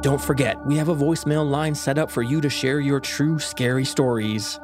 Don't 0.00 0.22
forget, 0.22 0.64
we 0.64 0.76
have 0.76 0.88
a 0.88 0.94
voicemail 0.94 1.48
line 1.48 1.74
set 1.74 1.98
up 1.98 2.08
for 2.08 2.22
you 2.22 2.40
to 2.40 2.48
share 2.48 2.78
your 2.78 3.00
true 3.00 3.40
scary 3.40 3.84
stories. 3.84 4.60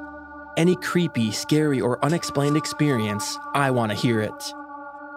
Any 0.57 0.77
creepy, 0.77 1.33
scary, 1.33 1.81
or 1.81 2.03
unexplained 2.05 2.57
experience, 2.57 3.37
I 3.53 3.73
want 3.73 3.91
to 3.91 3.99
hear 3.99 4.21
it. 4.21 4.55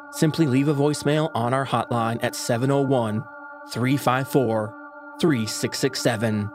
Simply 0.09 0.47
leave 0.47 0.69
a 0.69 0.73
voicemail 0.73 1.29
on 1.35 1.53
our 1.53 1.67
hotline 1.67 2.17
at 2.23 2.35
701 2.35 3.23
354 3.71 4.73
3667. 5.21 6.49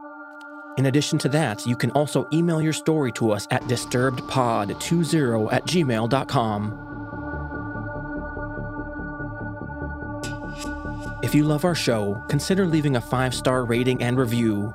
In 0.78 0.86
addition 0.86 1.18
to 1.18 1.28
that, 1.28 1.64
you 1.64 1.76
can 1.76 1.92
also 1.92 2.26
email 2.32 2.60
your 2.60 2.72
story 2.72 3.12
to 3.12 3.30
us 3.30 3.46
at 3.52 3.62
disturbedpod20 3.62 5.52
at 5.52 5.64
gmail.com. 5.66 6.91
If 11.32 11.36
you 11.36 11.44
love 11.44 11.64
our 11.64 11.74
show, 11.74 12.22
consider 12.28 12.66
leaving 12.66 12.96
a 12.96 13.00
five 13.00 13.34
star 13.34 13.64
rating 13.64 14.02
and 14.02 14.18
review. 14.18 14.74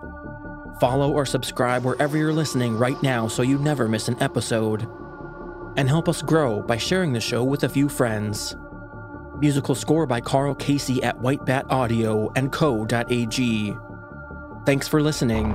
Follow 0.80 1.12
or 1.12 1.24
subscribe 1.24 1.86
wherever 1.86 2.18
you're 2.18 2.34
listening 2.34 2.76
right 2.76 3.00
now 3.04 3.28
so 3.28 3.44
you 3.44 3.60
never 3.60 3.88
miss 3.88 4.08
an 4.08 4.20
episode. 4.24 4.88
And 5.78 5.88
help 5.88 6.10
us 6.10 6.24
grow 6.24 6.64
by 6.64 6.78
sharing 6.78 7.14
the 7.14 7.20
show 7.20 7.44
with 7.44 7.64
a 7.64 7.70
few 7.70 7.88
friends. 7.88 8.56
Musical 9.38 9.76
score 9.76 10.08
by 10.08 10.20
Carl 10.20 10.56
Casey 10.56 11.04
at 11.04 11.22
Whitebat 11.22 11.70
Audio 11.70 12.32
and 12.36 12.52
Co.ag. 12.52 13.78
Thanks 14.66 14.88
for 14.88 15.00
listening. 15.00 15.50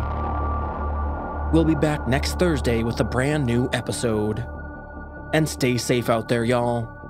We'll 1.52 1.64
be 1.64 1.74
back 1.74 2.06
next 2.06 2.38
Thursday 2.38 2.84
with 2.84 3.00
a 3.00 3.04
brand 3.04 3.44
new 3.44 3.68
episode. 3.72 4.46
And 5.34 5.48
stay 5.48 5.78
safe 5.78 6.08
out 6.08 6.28
there, 6.28 6.44
y'all. 6.44 7.01